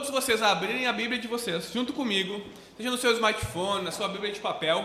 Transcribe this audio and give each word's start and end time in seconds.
todos 0.00 0.08
vocês 0.08 0.42
abrirem 0.42 0.86
a 0.86 0.94
Bíblia 0.94 1.20
de 1.20 1.28
vocês, 1.28 1.70
junto 1.74 1.92
comigo, 1.92 2.40
seja 2.74 2.90
no 2.90 2.96
seu 2.96 3.12
smartphone, 3.12 3.84
na 3.84 3.92
sua 3.92 4.08
Bíblia 4.08 4.32
de 4.32 4.40
papel. 4.40 4.82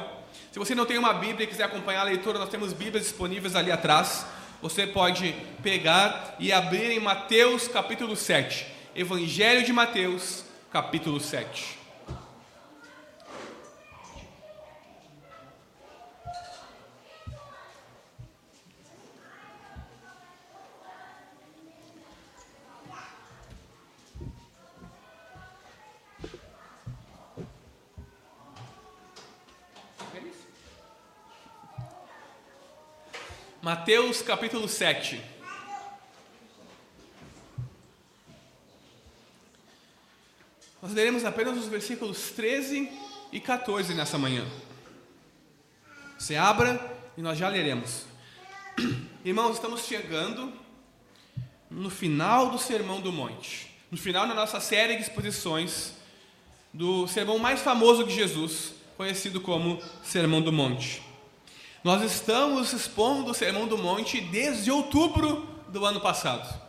Se 0.51 0.59
você 0.59 0.75
não 0.75 0.85
tem 0.85 0.97
uma 0.97 1.13
Bíblia 1.13 1.45
e 1.45 1.47
quiser 1.47 1.63
acompanhar 1.63 2.01
a 2.01 2.03
leitura, 2.03 2.37
nós 2.37 2.49
temos 2.49 2.73
Bíblias 2.73 3.05
disponíveis 3.05 3.55
ali 3.55 3.71
atrás. 3.71 4.25
Você 4.61 4.85
pode 4.85 5.33
pegar 5.63 6.35
e 6.37 6.51
abrir 6.51 6.91
em 6.91 6.99
Mateus 6.99 7.65
capítulo 7.65 8.13
7. 8.13 8.67
Evangelho 8.93 9.63
de 9.63 9.71
Mateus, 9.71 10.43
capítulo 10.69 11.17
7. 11.17 11.74
Mateus 33.65 34.21
capítulo 34.21 34.67
7. 34.67 35.19
Nós 40.79 40.93
leremos 40.93 41.25
apenas 41.25 41.57
os 41.57 41.65
versículos 41.65 42.29
13 42.29 42.87
e 43.31 43.39
14 43.39 43.95
nessa 43.95 44.19
manhã. 44.19 44.45
Você 46.15 46.35
abra 46.35 46.79
e 47.17 47.23
nós 47.23 47.39
já 47.39 47.49
leremos. 47.49 48.05
Irmãos, 49.25 49.55
estamos 49.55 49.81
chegando 49.85 50.53
no 51.67 51.89
final 51.89 52.51
do 52.51 52.59
Sermão 52.59 53.01
do 53.01 53.11
Monte, 53.11 53.75
no 53.89 53.97
final 53.97 54.27
da 54.27 54.35
nossa 54.35 54.59
série 54.59 54.95
de 54.95 55.01
exposições 55.01 55.93
do 56.71 57.07
sermão 57.07 57.39
mais 57.39 57.61
famoso 57.61 58.03
de 58.03 58.13
Jesus, 58.13 58.75
conhecido 58.95 59.41
como 59.41 59.81
Sermão 60.03 60.39
do 60.39 60.53
Monte. 60.53 61.04
Nós 61.85 62.01
estamos 62.01 62.73
expondo 62.73 63.29
o 63.29 63.33
Sermão 63.35 63.67
do 63.67 63.77
Monte 63.77 64.19
desde 64.19 64.71
outubro 64.71 65.47
do 65.67 65.85
ano 65.85 66.01
passado, 66.01 66.59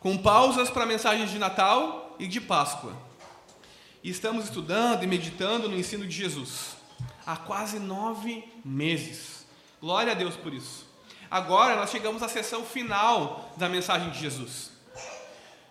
com 0.00 0.18
pausas 0.18 0.68
para 0.68 0.84
mensagens 0.84 1.30
de 1.30 1.38
Natal 1.38 2.16
e 2.18 2.26
de 2.26 2.40
Páscoa. 2.40 2.92
E 4.02 4.10
estamos 4.10 4.46
estudando 4.46 5.04
e 5.04 5.06
meditando 5.06 5.68
no 5.68 5.78
ensino 5.78 6.04
de 6.04 6.16
Jesus 6.16 6.74
há 7.24 7.36
quase 7.36 7.78
nove 7.78 8.42
meses. 8.64 9.46
Glória 9.80 10.10
a 10.10 10.16
Deus 10.16 10.34
por 10.34 10.52
isso. 10.52 10.84
Agora 11.30 11.76
nós 11.76 11.90
chegamos 11.90 12.20
à 12.20 12.28
sessão 12.28 12.64
final 12.64 13.54
da 13.56 13.68
mensagem 13.68 14.10
de 14.10 14.18
Jesus. 14.18 14.72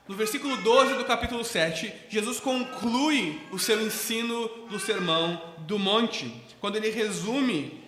No 0.07 0.15
versículo 0.15 0.55
12 0.55 0.93
do 0.93 1.03
capítulo 1.03 1.43
7, 1.43 1.93
Jesus 2.07 2.39
conclui 2.39 3.41
o 3.51 3.59
seu 3.59 3.85
ensino 3.85 4.47
do 4.69 4.79
sermão 4.79 5.41
do 5.57 5.77
monte, 5.77 6.33
quando 6.61 6.77
ele 6.77 6.91
resume 6.91 7.83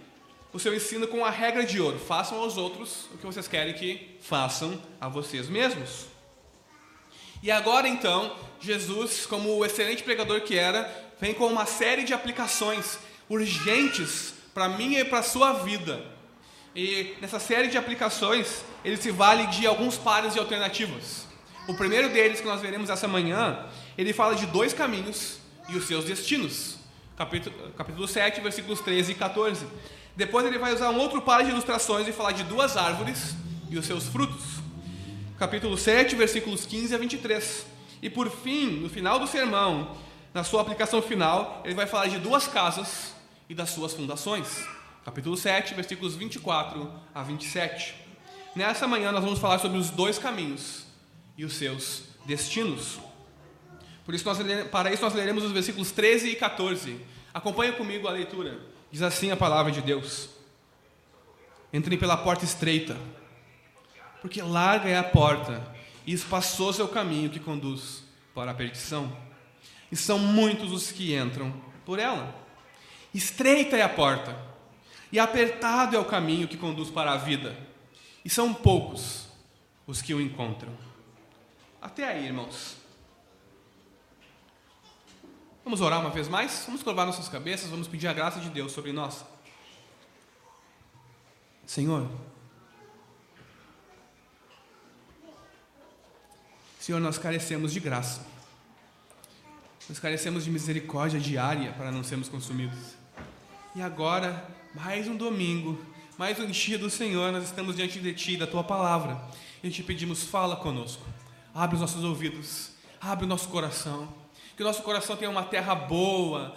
o 0.57 0.59
seu 0.59 0.73
ensino 0.73 1.07
com 1.07 1.23
a 1.23 1.29
regra 1.29 1.63
de 1.63 1.79
ouro: 1.79 1.99
façam 1.99 2.39
aos 2.39 2.57
outros 2.57 3.05
o 3.13 3.17
que 3.19 3.25
vocês 3.27 3.47
querem 3.47 3.75
que 3.75 4.17
façam 4.21 4.81
a 4.99 5.07
vocês 5.07 5.47
mesmos. 5.47 6.07
E 7.43 7.51
agora 7.51 7.87
então, 7.87 8.35
Jesus, 8.59 9.27
como 9.27 9.55
o 9.55 9.63
excelente 9.63 10.01
pregador 10.01 10.41
que 10.41 10.57
era, 10.57 10.91
vem 11.21 11.31
com 11.35 11.45
uma 11.45 11.67
série 11.67 12.03
de 12.03 12.11
aplicações 12.11 12.97
urgentes 13.29 14.33
para 14.51 14.67
mim 14.67 14.95
e 14.95 15.05
para 15.05 15.21
sua 15.21 15.53
vida. 15.53 16.03
E 16.75 17.15
nessa 17.21 17.39
série 17.39 17.67
de 17.67 17.77
aplicações, 17.77 18.65
ele 18.83 18.97
se 18.97 19.11
vale 19.11 19.45
de 19.47 19.67
alguns 19.67 19.95
pares 19.95 20.33
de 20.33 20.39
alternativas. 20.39 21.27
O 21.67 21.75
primeiro 21.75 22.09
deles, 22.09 22.41
que 22.41 22.47
nós 22.47 22.61
veremos 22.61 22.89
essa 22.89 23.07
manhã, 23.07 23.67
ele 23.95 24.11
fala 24.11 24.35
de 24.35 24.47
dois 24.47 24.73
caminhos 24.73 25.37
e 25.69 25.77
os 25.77 25.85
seus 25.85 26.05
destinos. 26.05 26.77
Capítulo, 27.15 27.55
capítulo 27.73 28.07
7, 28.07 28.41
versículos 28.41 28.79
13 28.81 29.11
e 29.11 29.15
14. 29.15 29.67
Depois 30.17 30.43
ele 30.47 30.57
vai 30.57 30.73
usar 30.73 30.89
um 30.89 30.97
outro 30.97 31.21
par 31.21 31.43
de 31.43 31.51
ilustrações 31.51 32.07
e 32.07 32.11
falar 32.11 32.31
de 32.31 32.43
duas 32.43 32.75
árvores 32.75 33.35
e 33.69 33.77
os 33.77 33.85
seus 33.85 34.07
frutos. 34.07 34.43
Capítulo 35.37 35.77
7, 35.77 36.15
versículos 36.15 36.65
15 36.65 36.95
a 36.95 36.97
23. 36.97 37.67
E 38.01 38.09
por 38.09 38.27
fim, 38.31 38.79
no 38.79 38.89
final 38.89 39.19
do 39.19 39.27
sermão, 39.27 39.95
na 40.33 40.43
sua 40.43 40.63
aplicação 40.63 41.03
final, 41.03 41.61
ele 41.63 41.75
vai 41.75 41.85
falar 41.85 42.07
de 42.07 42.17
duas 42.17 42.47
casas 42.47 43.13
e 43.47 43.53
das 43.53 43.69
suas 43.69 43.93
fundações. 43.93 44.65
Capítulo 45.05 45.37
7, 45.37 45.75
versículos 45.75 46.15
24 46.15 46.91
a 47.13 47.21
27. 47.21 47.93
Nessa 48.55 48.87
manhã 48.87 49.11
nós 49.11 49.23
vamos 49.23 49.37
falar 49.37 49.59
sobre 49.59 49.77
os 49.77 49.91
dois 49.91 50.17
caminhos 50.17 50.87
e 51.37 51.45
os 51.45 51.53
seus 51.53 52.05
destinos. 52.25 52.97
Por 54.03 54.15
isso 54.15 54.25
nós, 54.25 54.39
para 54.71 54.91
isso 54.91 55.03
nós 55.03 55.13
leremos 55.13 55.43
os 55.43 55.51
versículos 55.51 55.91
13 55.91 56.29
e 56.29 56.35
14. 56.35 56.99
Acompanhe 57.31 57.73
comigo 57.73 58.07
a 58.07 58.11
leitura. 58.11 58.75
Diz 58.91 59.01
assim 59.01 59.31
a 59.31 59.37
palavra 59.37 59.71
de 59.71 59.81
Deus: 59.81 60.29
Entrem 61.73 61.97
pela 61.97 62.17
porta 62.17 62.45
estreita, 62.45 62.97
porque 64.21 64.41
larga 64.41 64.89
é 64.89 64.97
a 64.97 65.03
porta 65.03 65.75
e 66.05 66.13
espaçoso 66.13 66.81
é 66.81 66.85
o 66.85 66.89
caminho 66.89 67.29
que 67.29 67.39
conduz 67.39 68.03
para 68.33 68.51
a 68.51 68.53
perdição, 68.53 69.15
e 69.91 69.95
são 69.95 70.17
muitos 70.17 70.71
os 70.71 70.91
que 70.91 71.15
entram 71.15 71.53
por 71.85 71.99
ela. 71.99 72.33
Estreita 73.13 73.75
é 73.75 73.81
a 73.81 73.89
porta 73.89 74.37
e 75.11 75.19
apertado 75.19 75.95
é 75.95 75.99
o 75.99 76.05
caminho 76.05 76.47
que 76.47 76.57
conduz 76.57 76.89
para 76.89 77.11
a 77.11 77.17
vida, 77.17 77.57
e 78.23 78.29
são 78.29 78.53
poucos 78.53 79.27
os 79.85 80.01
que 80.01 80.13
o 80.13 80.21
encontram. 80.21 80.73
Até 81.81 82.07
aí, 82.07 82.25
irmãos. 82.25 82.86
Vamos 85.67 85.81
orar 85.81 85.99
uma 85.99 86.09
vez 86.09 86.29
mais? 86.29 86.63
Vamos 86.65 86.81
curvar 86.81 87.05
nossas 87.05 87.27
cabeças, 87.27 87.69
vamos 87.69 87.89
pedir 87.89 88.07
a 88.07 88.13
graça 88.13 88.39
de 88.39 88.49
Deus 88.49 88.71
sobre 88.71 88.93
nós. 88.93 89.25
Senhor, 91.65 92.09
Senhor, 96.79 97.01
nós 97.01 97.17
carecemos 97.17 97.73
de 97.73 97.81
graça, 97.81 98.25
nós 99.89 99.99
carecemos 99.99 100.45
de 100.45 100.51
misericórdia 100.51 101.19
diária 101.19 101.73
para 101.73 101.91
não 101.91 102.01
sermos 102.01 102.29
consumidos. 102.29 102.95
E 103.75 103.81
agora, 103.81 104.49
mais 104.73 105.05
um 105.09 105.17
domingo, 105.17 105.77
mais 106.17 106.39
um 106.39 106.47
dia 106.47 106.79
do 106.79 106.89
Senhor, 106.89 107.29
nós 107.33 107.43
estamos 107.43 107.75
diante 107.75 107.99
de 107.99 108.13
Ti, 108.13 108.37
da 108.37 108.47
Tua 108.47 108.63
palavra, 108.63 109.21
e 109.61 109.69
te 109.69 109.83
pedimos, 109.83 110.23
fala 110.23 110.55
conosco, 110.55 111.05
abre 111.53 111.75
os 111.75 111.81
nossos 111.81 112.05
ouvidos, 112.05 112.69
abre 113.01 113.25
o 113.25 113.27
nosso 113.27 113.49
coração 113.49 114.26
que 114.57 114.63
o 114.63 114.65
nosso 114.65 114.81
coração 114.81 115.15
tenha 115.15 115.29
uma 115.29 115.43
terra 115.43 115.75
boa, 115.75 116.55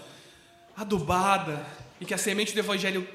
adubada, 0.75 1.65
e 2.01 2.07
que 2.07 2.15
a 2.15 2.19
semente 2.19 2.55
do 2.55 2.59
Evangelho 2.59 3.07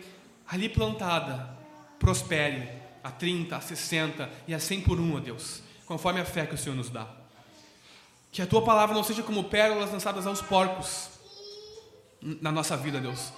ali 0.48 0.70
plantada 0.70 1.50
prospere 1.98 2.70
a 3.04 3.10
30, 3.10 3.56
a 3.58 3.62
60 3.62 4.30
e 4.48 4.54
a 4.54 4.60
100 4.60 4.82
por 4.82 5.00
um, 5.00 5.16
ó 5.16 5.20
Deus, 5.20 5.64
conforme 5.88 6.22
a 6.22 6.26
fé 6.26 6.46
que 6.46 6.54
o 6.54 6.58
Senhor 6.58 6.76
nos 6.76 6.92
dá. 6.92 7.08
Que 8.32 8.44
a 8.44 8.46
tua 8.46 8.64
palavra 8.64 8.94
não 8.94 9.04
seja 9.04 9.24
como 9.24 9.46
pérolas 9.46 9.92
lançadas 9.92 10.28
aos 10.28 10.40
porcos 10.40 11.10
na 12.22 12.52
nossa 12.52 12.78
vida, 12.78 13.02
Deus, 13.02 13.34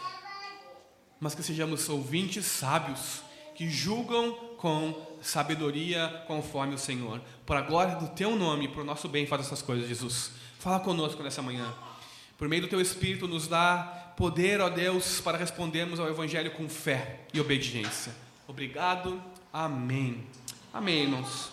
mas 1.18 1.33
que 1.33 1.44
sejamos 1.44 1.88
ouvintes 1.88 2.45
sábios 2.45 3.22
que 3.56 3.69
julgam 3.69 4.33
com 4.57 5.18
sabedoria 5.22 6.25
conforme 6.27 6.75
o 6.75 6.77
Senhor. 6.77 7.22
Para 7.45 7.60
a 7.60 7.62
glória 7.62 7.95
do 7.95 8.10
teu 8.10 8.36
nome, 8.36 8.68
para 8.68 8.81
o 8.81 8.86
nosso 8.86 9.07
bem, 9.07 9.25
faz 9.25 9.44
essas 9.44 9.62
coisas, 9.62 9.88
Jesus. 9.88 10.31
Fala 10.68 10.81
conosco 10.81 11.24
nessa 11.24 11.42
manhã. 11.42 11.74
Por 12.38 12.50
meio 12.50 12.64
do 12.64 12.68
teu 12.68 12.81
Espírito, 12.81 13.25
nos 13.25 13.48
dá 13.48 14.12
poder, 14.18 14.60
ó 14.60 14.68
Deus, 14.68 15.22
para 15.22 15.38
respondermos 15.38 15.98
ao 15.98 16.10
Evangelho 16.10 16.52
com 16.52 16.68
fé 16.68 17.22
e 17.34 17.40
obediência. 17.40 18.14
Obrigado. 18.46 19.24
Amém. 19.54 20.28
Amém, 20.74 21.04
irmãos. 21.04 21.52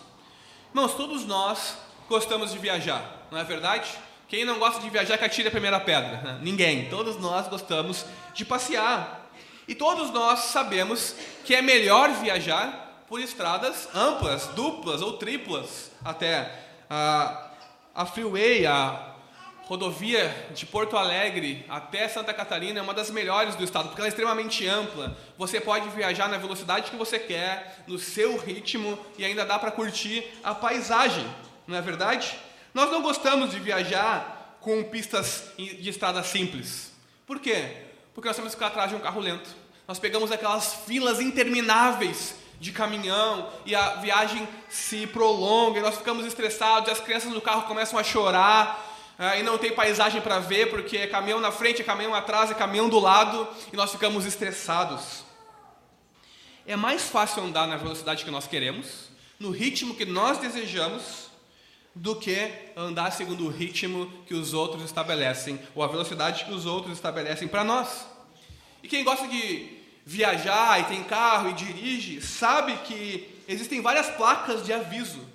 Irmãos, 0.71 0.95
todos 0.95 1.25
nós 1.27 1.79
gostamos 2.09 2.51
de 2.51 2.59
viajar, 2.59 3.29
não 3.31 3.39
é 3.39 3.45
verdade? 3.45 3.89
Quem 4.27 4.45
não 4.45 4.59
gosta 4.59 4.81
de 4.81 4.91
viajar, 4.91 5.17
que 5.17 5.25
atire 5.25 5.47
a 5.47 5.53
primeira 5.53 5.79
pedra. 5.79 6.41
Ninguém. 6.43 6.91
Todos 6.91 7.17
nós 7.17 7.47
gostamos 7.47 8.05
de 8.35 8.45
passear. 8.45 9.31
E 9.69 9.77
todos 9.77 10.11
nós 10.11 10.41
sabemos 10.47 11.15
que 11.45 11.55
é 11.55 11.63
melhor 11.63 12.11
viajar 12.15 13.05
por 13.07 13.21
estradas 13.21 13.89
amplas, 13.95 14.49
duplas 14.57 15.01
ou 15.03 15.13
triplas 15.13 15.93
até. 16.05 16.65
Ah, 16.91 17.53
a 17.95 18.05
freeway, 18.05 18.67
a 18.67 19.15
rodovia 19.63 20.49
de 20.55 20.67
Porto 20.67 20.97
Alegre 20.97 21.65
até 21.69 22.09
Santa 22.09 22.35
Catarina 22.35 22.81
é 22.81 22.83
uma 22.83 22.93
das 22.93 23.11
melhores 23.11 23.55
do 23.55 23.65
estado, 23.65 23.89
porque 23.89 24.01
ela 24.01 24.09
é 24.09 24.11
extremamente 24.11 24.67
ampla. 24.67 25.17
Você 25.39 25.61
pode 25.61 25.89
viajar 25.91 26.29
na 26.29 26.37
velocidade 26.37 26.91
que 26.91 26.97
você 26.97 27.19
quer, 27.19 27.85
no 27.87 27.99
seu 27.99 28.37
ritmo 28.37 28.99
e 29.17 29.25
ainda 29.25 29.45
dá 29.45 29.59
para 29.59 29.71
curtir 29.71 30.25
a 30.43 30.55
paisagem, 30.55 31.25
não 31.67 31.77
é 31.77 31.81
verdade? 31.81 32.37
Nós 32.75 32.91
não 32.91 33.01
gostamos 33.01 33.53
de 33.53 33.61
viajar 33.61 34.59
com 34.61 34.83
pistas 34.83 35.53
de 35.57 35.89
estrada 35.89 36.23
simples. 36.23 36.93
Por 37.27 37.39
quê? 37.39 37.69
Porque 38.13 38.29
nós 38.29 38.37
temos 38.37 38.51
que 38.51 38.57
ficar 38.57 38.69
atrás 38.69 38.91
de 38.91 38.97
um 38.97 39.01
carro 39.01 39.21
lento. 39.21 39.49
Nós 39.87 39.99
pegamos 39.99 40.33
aquelas 40.33 40.75
filas 40.87 41.21
intermináveis 41.21 42.35
de 42.61 42.73
caminhão 42.73 43.49
e 43.67 43.75
a 43.75 43.97
viagem 43.97 44.49
se 44.69 45.07
prolonga 45.07 45.79
e 45.79 45.83
nós 45.83 45.97
ficamos 45.97 46.25
estressados 46.25 46.89
e 46.89 46.93
as 46.93 47.01
crianças 47.01 47.33
no 47.33 47.41
carro 47.41 47.63
começam 47.63 47.99
a 47.99 48.03
chorar. 48.03 48.93
ah, 49.19 49.39
e 49.39 49.43
não 49.43 49.59
tem 49.59 49.73
paisagem 49.73 50.21
para 50.21 50.41
ver, 50.41 50.71
porque 50.71 50.97
é 50.97 51.07
caminhão 51.07 51.41
na 51.41 51.53
frente, 51.53 51.83
é 51.83 51.85
caminhão 51.85 52.15
atrás, 52.15 52.51
é 52.51 52.55
caminhão 52.55 52.89
do 52.89 52.99
lado, 52.99 53.47
e 53.73 53.77
nós 53.77 53.93
ficamos 53.93 54.27
estressados. 54.27 55.25
É 56.67 56.75
mais 56.75 57.03
fácil 57.03 57.45
andar 57.45 57.69
na 57.69 57.77
velocidade 57.77 58.25
que 58.25 58.31
nós 58.31 58.47
queremos, 58.47 59.09
no 59.39 59.51
ritmo 59.51 59.95
que 59.95 60.05
nós 60.05 60.39
desejamos, 60.39 61.25
do 61.95 62.17
que 62.17 62.51
andar 62.77 63.13
segundo 63.13 63.47
o 63.47 63.51
ritmo 63.51 64.11
que 64.27 64.35
os 64.35 64.53
outros 64.53 64.83
estabelecem, 64.83 65.61
ou 65.75 65.83
a 65.85 65.87
velocidade 65.87 66.45
que 66.45 66.53
os 66.53 66.67
outros 66.67 66.95
estabelecem 66.95 67.47
para 67.47 67.63
nós. 67.63 68.07
E 68.83 68.89
quem 68.89 69.05
gosta 69.05 69.29
de 69.29 69.84
viajar 70.05 70.81
e 70.81 70.85
tem 70.85 71.03
carro 71.05 71.51
e 71.51 71.55
dirige, 71.55 72.21
sabe 72.21 72.77
que 72.85 73.41
existem 73.49 73.81
várias 73.81 74.09
placas 74.11 74.65
de 74.65 74.73
aviso 74.73 75.27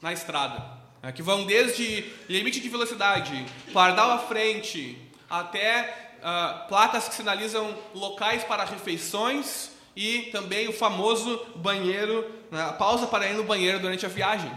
na 0.00 0.12
estrada, 0.12 0.62
né, 1.02 1.12
que 1.12 1.22
vão 1.22 1.44
desde 1.44 2.04
limite 2.28 2.60
de 2.60 2.68
velocidade, 2.68 3.46
pardal 3.72 4.10
à 4.12 4.18
frente, 4.18 4.98
até 5.28 6.14
uh, 6.18 6.68
placas 6.68 7.08
que 7.08 7.14
sinalizam 7.14 7.76
locais 7.94 8.44
para 8.44 8.64
refeições 8.64 9.70
e 9.94 10.22
também 10.32 10.68
o 10.68 10.72
famoso 10.72 11.44
banheiro, 11.56 12.30
né, 12.50 12.74
pausa 12.78 13.06
para 13.06 13.28
ir 13.28 13.34
no 13.34 13.44
banheiro 13.44 13.78
durante 13.78 14.06
a 14.06 14.08
viagem. 14.08 14.52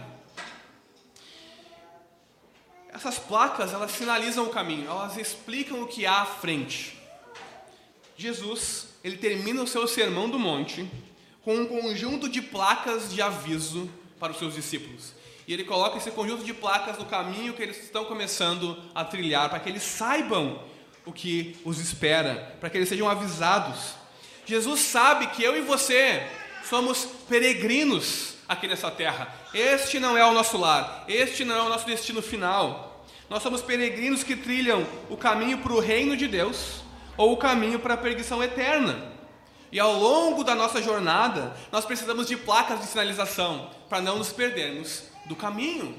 Essas 2.89 3.19
placas, 3.19 3.73
elas 3.73 3.91
sinalizam 3.91 4.45
o 4.45 4.49
caminho, 4.49 4.89
elas 4.89 5.17
explicam 5.17 5.83
o 5.83 5.87
que 5.87 6.05
há 6.05 6.21
à 6.21 6.25
frente. 6.25 6.97
Jesus, 8.17 8.86
ele 9.07 9.17
termina 9.17 9.63
o 9.63 9.67
seu 9.67 9.87
sermão 9.87 10.29
do 10.29 10.37
monte 10.37 10.85
com 11.41 11.55
um 11.55 11.65
conjunto 11.65 12.27
de 12.27 12.41
placas 12.41 13.13
de 13.13 13.21
aviso 13.21 13.89
para 14.19 14.33
os 14.33 14.37
seus 14.37 14.53
discípulos. 14.53 15.13
E 15.47 15.53
ele 15.53 15.63
coloca 15.63 15.97
esse 15.97 16.11
conjunto 16.11 16.43
de 16.43 16.53
placas 16.53 16.97
no 16.97 17.05
caminho 17.05 17.53
que 17.53 17.63
eles 17.63 17.81
estão 17.81 18.03
começando 18.03 18.77
a 18.93 19.05
trilhar, 19.05 19.49
para 19.49 19.61
que 19.61 19.69
eles 19.69 19.83
saibam 19.83 20.61
o 21.05 21.13
que 21.13 21.55
os 21.63 21.79
espera, 21.79 22.57
para 22.59 22.69
que 22.69 22.77
eles 22.77 22.89
sejam 22.89 23.09
avisados. 23.09 23.93
Jesus 24.45 24.81
sabe 24.81 25.27
que 25.27 25.41
eu 25.41 25.55
e 25.55 25.61
você 25.61 26.27
somos 26.69 27.07
peregrinos 27.29 28.33
aqui 28.45 28.67
nessa 28.67 28.91
terra. 28.91 29.33
Este 29.53 29.99
não 29.99 30.17
é 30.17 30.25
o 30.25 30.33
nosso 30.33 30.57
lar, 30.57 31.05
este 31.07 31.45
não 31.45 31.55
é 31.55 31.61
o 31.61 31.69
nosso 31.69 31.85
destino 31.85 32.21
final. 32.21 33.05
Nós 33.29 33.41
somos 33.41 33.61
peregrinos 33.61 34.21
que 34.21 34.35
trilham 34.35 34.85
o 35.09 35.15
caminho 35.15 35.59
para 35.59 35.71
o 35.71 35.79
reino 35.79 36.17
de 36.17 36.27
Deus 36.27 36.85
ou 37.17 37.33
o 37.33 37.37
caminho 37.37 37.79
para 37.79 37.95
a 37.95 37.97
perdição 37.97 38.43
eterna. 38.43 39.11
E 39.71 39.79
ao 39.79 39.93
longo 39.93 40.43
da 40.43 40.55
nossa 40.55 40.81
jornada, 40.81 41.55
nós 41.71 41.83
precisamos 41.83 42.27
de 42.27 42.37
placas 42.37 42.79
de 42.79 42.85
sinalização 42.85 43.69
para 43.89 43.99
não 43.99 44.17
nos 44.17 44.31
perdermos 44.31 45.03
do 45.25 45.35
caminho. 45.35 45.97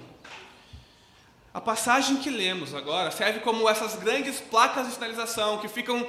A 1.52 1.60
passagem 1.60 2.16
que 2.16 2.30
lemos 2.30 2.74
agora 2.74 3.10
serve 3.10 3.40
como 3.40 3.68
essas 3.68 3.96
grandes 3.96 4.40
placas 4.40 4.86
de 4.86 4.94
sinalização 4.94 5.58
que 5.58 5.68
ficam 5.68 6.06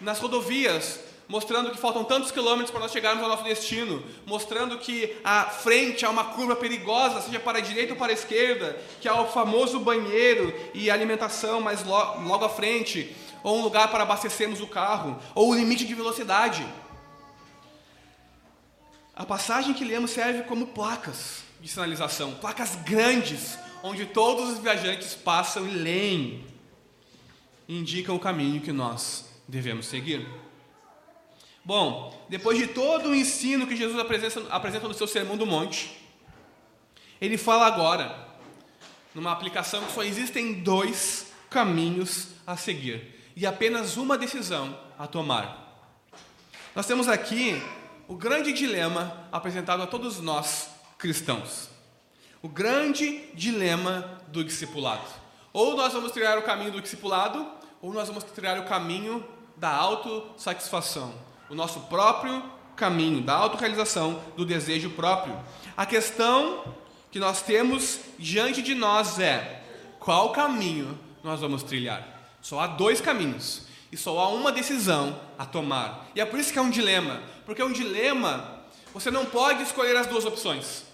nas 0.00 0.18
rodovias 0.18 1.00
mostrando 1.28 1.70
que 1.70 1.78
faltam 1.78 2.04
tantos 2.04 2.30
quilômetros 2.30 2.70
para 2.70 2.80
nós 2.80 2.92
chegarmos 2.92 3.22
ao 3.22 3.28
nosso 3.28 3.44
destino, 3.44 4.02
mostrando 4.24 4.78
que 4.78 5.16
à 5.24 5.44
frente 5.44 6.04
há 6.04 6.10
uma 6.10 6.24
curva 6.24 6.54
perigosa, 6.54 7.20
seja 7.20 7.40
para 7.40 7.58
a 7.58 7.60
direita 7.60 7.92
ou 7.92 7.98
para 7.98 8.12
a 8.12 8.14
esquerda, 8.14 8.76
que 9.00 9.08
há 9.08 9.20
o 9.20 9.28
famoso 9.28 9.80
banheiro 9.80 10.54
e 10.72 10.90
alimentação 10.90 11.60
mais 11.60 11.84
logo 11.84 12.44
à 12.44 12.48
frente, 12.48 13.14
ou 13.46 13.60
um 13.60 13.62
lugar 13.62 13.92
para 13.92 14.02
abastecermos 14.02 14.60
o 14.60 14.66
carro, 14.66 15.22
ou 15.32 15.50
o 15.50 15.54
limite 15.54 15.84
de 15.84 15.94
velocidade. 15.94 16.66
A 19.14 19.24
passagem 19.24 19.72
que 19.72 19.84
lemos 19.84 20.10
serve 20.10 20.42
como 20.42 20.66
placas 20.66 21.44
de 21.60 21.68
sinalização, 21.68 22.34
placas 22.34 22.74
grandes, 22.74 23.56
onde 23.84 24.04
todos 24.04 24.50
os 24.50 24.58
viajantes 24.58 25.14
passam 25.14 25.64
e 25.64 25.70
leem, 25.70 26.44
indicam 27.68 28.16
o 28.16 28.18
caminho 28.18 28.60
que 28.60 28.72
nós 28.72 29.26
devemos 29.46 29.86
seguir. 29.86 30.28
Bom, 31.64 32.26
depois 32.28 32.58
de 32.58 32.66
todo 32.66 33.10
o 33.10 33.14
ensino 33.14 33.64
que 33.64 33.76
Jesus 33.76 33.96
apresenta, 34.00 34.44
apresenta 34.50 34.88
no 34.88 34.94
seu 34.94 35.06
Sermão 35.06 35.36
do 35.36 35.46
Monte, 35.46 35.96
ele 37.20 37.38
fala 37.38 37.68
agora, 37.68 38.26
numa 39.14 39.30
aplicação 39.30 39.84
que 39.84 39.92
só 39.92 40.02
existem 40.02 40.54
dois 40.64 41.28
caminhos 41.48 42.30
a 42.44 42.56
seguir 42.56 43.14
e 43.36 43.46
apenas 43.46 43.96
uma 43.96 44.18
decisão 44.18 44.76
a 44.98 45.06
tomar. 45.06 45.86
Nós 46.74 46.86
temos 46.86 47.06
aqui 47.08 47.62
o 48.08 48.16
grande 48.16 48.52
dilema 48.52 49.28
apresentado 49.30 49.82
a 49.82 49.86
todos 49.86 50.18
nós 50.20 50.70
cristãos. 50.98 51.68
O 52.42 52.48
grande 52.48 53.28
dilema 53.34 54.20
do 54.28 54.42
discipulado. 54.42 55.06
Ou 55.52 55.76
nós 55.76 55.92
vamos 55.92 56.10
trilhar 56.10 56.38
o 56.38 56.42
caminho 56.42 56.72
do 56.72 56.80
discipulado, 56.80 57.46
ou 57.80 57.92
nós 57.92 58.08
vamos 58.08 58.24
trilhar 58.24 58.58
o 58.58 58.64
caminho 58.64 59.24
da 59.56 59.70
autossatisfação 59.70 61.26
o 61.48 61.54
nosso 61.54 61.80
próprio 61.80 62.42
caminho, 62.74 63.22
da 63.22 63.34
autorrealização, 63.34 64.20
do 64.36 64.44
desejo 64.44 64.90
próprio. 64.90 65.38
A 65.76 65.86
questão 65.86 66.74
que 67.10 67.18
nós 67.18 67.42
temos 67.42 68.00
diante 68.18 68.62
de 68.62 68.74
nós 68.74 69.18
é: 69.18 69.62
qual 69.98 70.32
caminho 70.32 70.98
nós 71.22 71.40
vamos 71.40 71.62
trilhar? 71.62 72.15
Só 72.46 72.60
há 72.60 72.68
dois 72.68 73.00
caminhos 73.00 73.62
e 73.90 73.96
só 73.96 74.16
há 74.20 74.28
uma 74.28 74.52
decisão 74.52 75.20
a 75.36 75.44
tomar. 75.44 76.06
E 76.14 76.20
é 76.20 76.24
por 76.24 76.38
isso 76.38 76.52
que 76.52 76.58
é 76.60 76.62
um 76.62 76.70
dilema, 76.70 77.20
porque 77.44 77.60
é 77.60 77.64
um 77.64 77.72
dilema, 77.72 78.62
você 78.94 79.10
não 79.10 79.26
pode 79.26 79.64
escolher 79.64 79.96
as 79.96 80.06
duas 80.06 80.24
opções. 80.24 80.84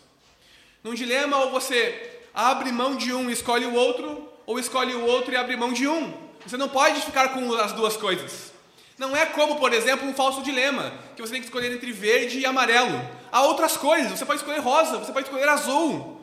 Num 0.83 0.95
dilema, 0.95 1.37
ou 1.37 1.51
você 1.51 2.23
abre 2.33 2.73
mão 2.73 2.97
de 2.97 3.13
um 3.13 3.29
e 3.29 3.35
escolhe 3.35 3.67
o 3.67 3.75
outro, 3.75 4.27
ou 4.47 4.59
escolhe 4.59 4.95
o 4.95 5.05
outro 5.05 5.35
e 5.35 5.37
abre 5.37 5.55
mão 5.55 5.75
de 5.75 5.87
um. 5.87 6.15
Você 6.47 6.57
não 6.57 6.71
pode 6.71 7.03
ficar 7.03 7.35
com 7.35 7.53
as 7.57 7.73
duas 7.73 7.99
coisas. 7.99 8.51
Não 8.97 9.15
é 9.15 9.27
como, 9.27 9.57
por 9.57 9.75
exemplo, 9.75 10.09
um 10.09 10.15
falso 10.15 10.43
dilema, 10.43 10.91
que 11.15 11.21
você 11.21 11.33
tem 11.33 11.43
que 11.43 11.49
escolher 11.49 11.71
entre 11.71 11.93
verde 11.93 12.39
e 12.39 12.47
amarelo. 12.47 12.99
Há 13.31 13.43
outras 13.43 13.77
coisas, 13.77 14.19
você 14.19 14.25
pode 14.25 14.41
escolher 14.41 14.61
rosa, 14.61 14.97
você 14.97 15.13
pode 15.13 15.27
escolher 15.27 15.51
azul. 15.51 16.19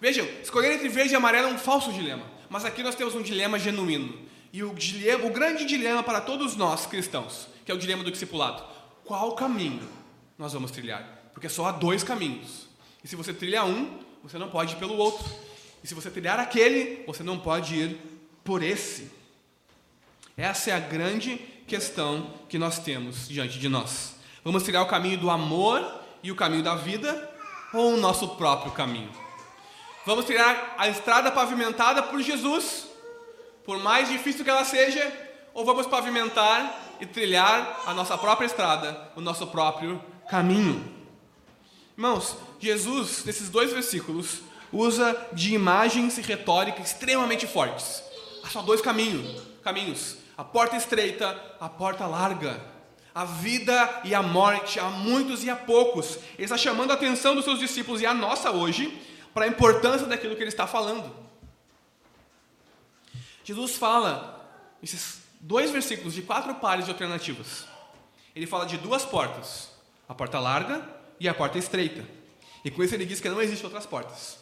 Vejam, 0.00 0.26
escolher 0.42 0.72
entre 0.72 0.88
verde 0.88 1.12
e 1.12 1.16
amarelo 1.16 1.48
é 1.48 1.52
um 1.52 1.58
falso 1.58 1.92
dilema, 1.92 2.24
mas 2.48 2.64
aqui 2.64 2.82
nós 2.82 2.94
temos 2.94 3.14
um 3.14 3.20
dilema 3.20 3.58
genuíno. 3.58 4.31
E 4.52 4.62
o, 4.62 4.74
dilema, 4.74 5.24
o 5.24 5.30
grande 5.30 5.64
dilema 5.64 6.02
para 6.02 6.20
todos 6.20 6.56
nós 6.56 6.84
cristãos, 6.84 7.48
que 7.64 7.72
é 7.72 7.74
o 7.74 7.78
dilema 7.78 8.04
do 8.04 8.10
discipulado: 8.10 8.62
qual 9.04 9.34
caminho 9.34 9.88
nós 10.36 10.52
vamos 10.52 10.70
trilhar? 10.70 11.04
Porque 11.32 11.48
só 11.48 11.66
há 11.66 11.72
dois 11.72 12.04
caminhos. 12.04 12.68
E 13.02 13.08
se 13.08 13.16
você 13.16 13.32
trilhar 13.32 13.66
um, 13.66 13.98
você 14.22 14.38
não 14.38 14.48
pode 14.48 14.74
ir 14.74 14.78
pelo 14.78 14.96
outro. 14.96 15.24
E 15.82 15.86
se 15.86 15.94
você 15.94 16.10
trilhar 16.10 16.38
aquele, 16.38 17.02
você 17.06 17.22
não 17.22 17.38
pode 17.38 17.74
ir 17.74 18.00
por 18.44 18.62
esse. 18.62 19.10
Essa 20.36 20.70
é 20.70 20.74
a 20.74 20.80
grande 20.80 21.36
questão 21.66 22.30
que 22.48 22.58
nós 22.58 22.78
temos 22.78 23.28
diante 23.28 23.58
de 23.58 23.68
nós. 23.68 24.14
Vamos 24.44 24.62
trilhar 24.62 24.82
o 24.82 24.88
caminho 24.88 25.18
do 25.18 25.30
amor 25.30 26.00
e 26.22 26.30
o 26.30 26.36
caminho 26.36 26.62
da 26.62 26.74
vida 26.74 27.30
ou 27.72 27.94
o 27.94 27.96
nosso 27.96 28.28
próprio 28.36 28.72
caminho? 28.72 29.10
Vamos 30.04 30.24
trilhar 30.24 30.74
a 30.78 30.88
estrada 30.88 31.30
pavimentada 31.30 32.02
por 32.02 32.20
Jesus, 32.20 32.88
por 33.64 33.78
mais 33.78 34.08
difícil 34.08 34.44
que 34.44 34.50
ela 34.50 34.64
seja, 34.64 35.12
ou 35.54 35.64
vamos 35.64 35.86
pavimentar 35.86 36.96
e 37.00 37.06
trilhar 37.06 37.82
a 37.86 37.94
nossa 37.94 38.16
própria 38.16 38.46
estrada, 38.46 39.10
o 39.16 39.20
nosso 39.20 39.46
próprio 39.46 40.02
caminho? 40.28 40.84
Irmãos, 41.96 42.36
Jesus, 42.58 43.24
nesses 43.24 43.48
dois 43.48 43.72
versículos, 43.72 44.40
usa 44.72 45.28
de 45.32 45.54
imagens 45.54 46.18
e 46.18 46.22
retórica 46.22 46.80
extremamente 46.80 47.46
fortes. 47.46 48.02
Há 48.42 48.48
só 48.48 48.62
dois 48.62 48.80
caminhos, 48.80 49.42
caminhos 49.62 50.22
a 50.36 50.44
porta 50.44 50.76
estreita, 50.76 51.38
a 51.60 51.68
porta 51.68 52.06
larga. 52.06 52.60
A 53.14 53.24
vida 53.24 54.00
e 54.04 54.14
a 54.14 54.22
morte, 54.22 54.80
há 54.80 54.88
muitos 54.88 55.44
e 55.44 55.50
há 55.50 55.54
poucos. 55.54 56.18
Ele 56.34 56.44
está 56.44 56.56
chamando 56.56 56.90
a 56.90 56.94
atenção 56.94 57.34
dos 57.34 57.44
seus 57.44 57.58
discípulos 57.58 58.00
e 58.00 58.06
a 58.06 58.14
nossa 58.14 58.50
hoje 58.50 59.00
para 59.34 59.44
a 59.44 59.48
importância 59.48 60.06
daquilo 60.06 60.34
que 60.34 60.42
ele 60.42 60.48
está 60.48 60.66
falando. 60.66 61.21
Jesus 63.44 63.76
fala, 63.76 64.48
esses 64.82 65.22
dois 65.40 65.70
versículos 65.70 66.14
de 66.14 66.22
quatro 66.22 66.54
pares 66.56 66.84
de 66.84 66.90
alternativas. 66.90 67.64
Ele 68.34 68.46
fala 68.46 68.64
de 68.64 68.78
duas 68.78 69.04
portas, 69.04 69.70
a 70.08 70.14
porta 70.14 70.38
larga 70.38 70.86
e 71.18 71.28
a 71.28 71.34
porta 71.34 71.58
estreita. 71.58 72.06
E 72.64 72.70
com 72.70 72.82
isso 72.82 72.94
ele 72.94 73.04
diz 73.04 73.20
que 73.20 73.28
não 73.28 73.42
existem 73.42 73.64
outras 73.64 73.86
portas. 73.86 74.38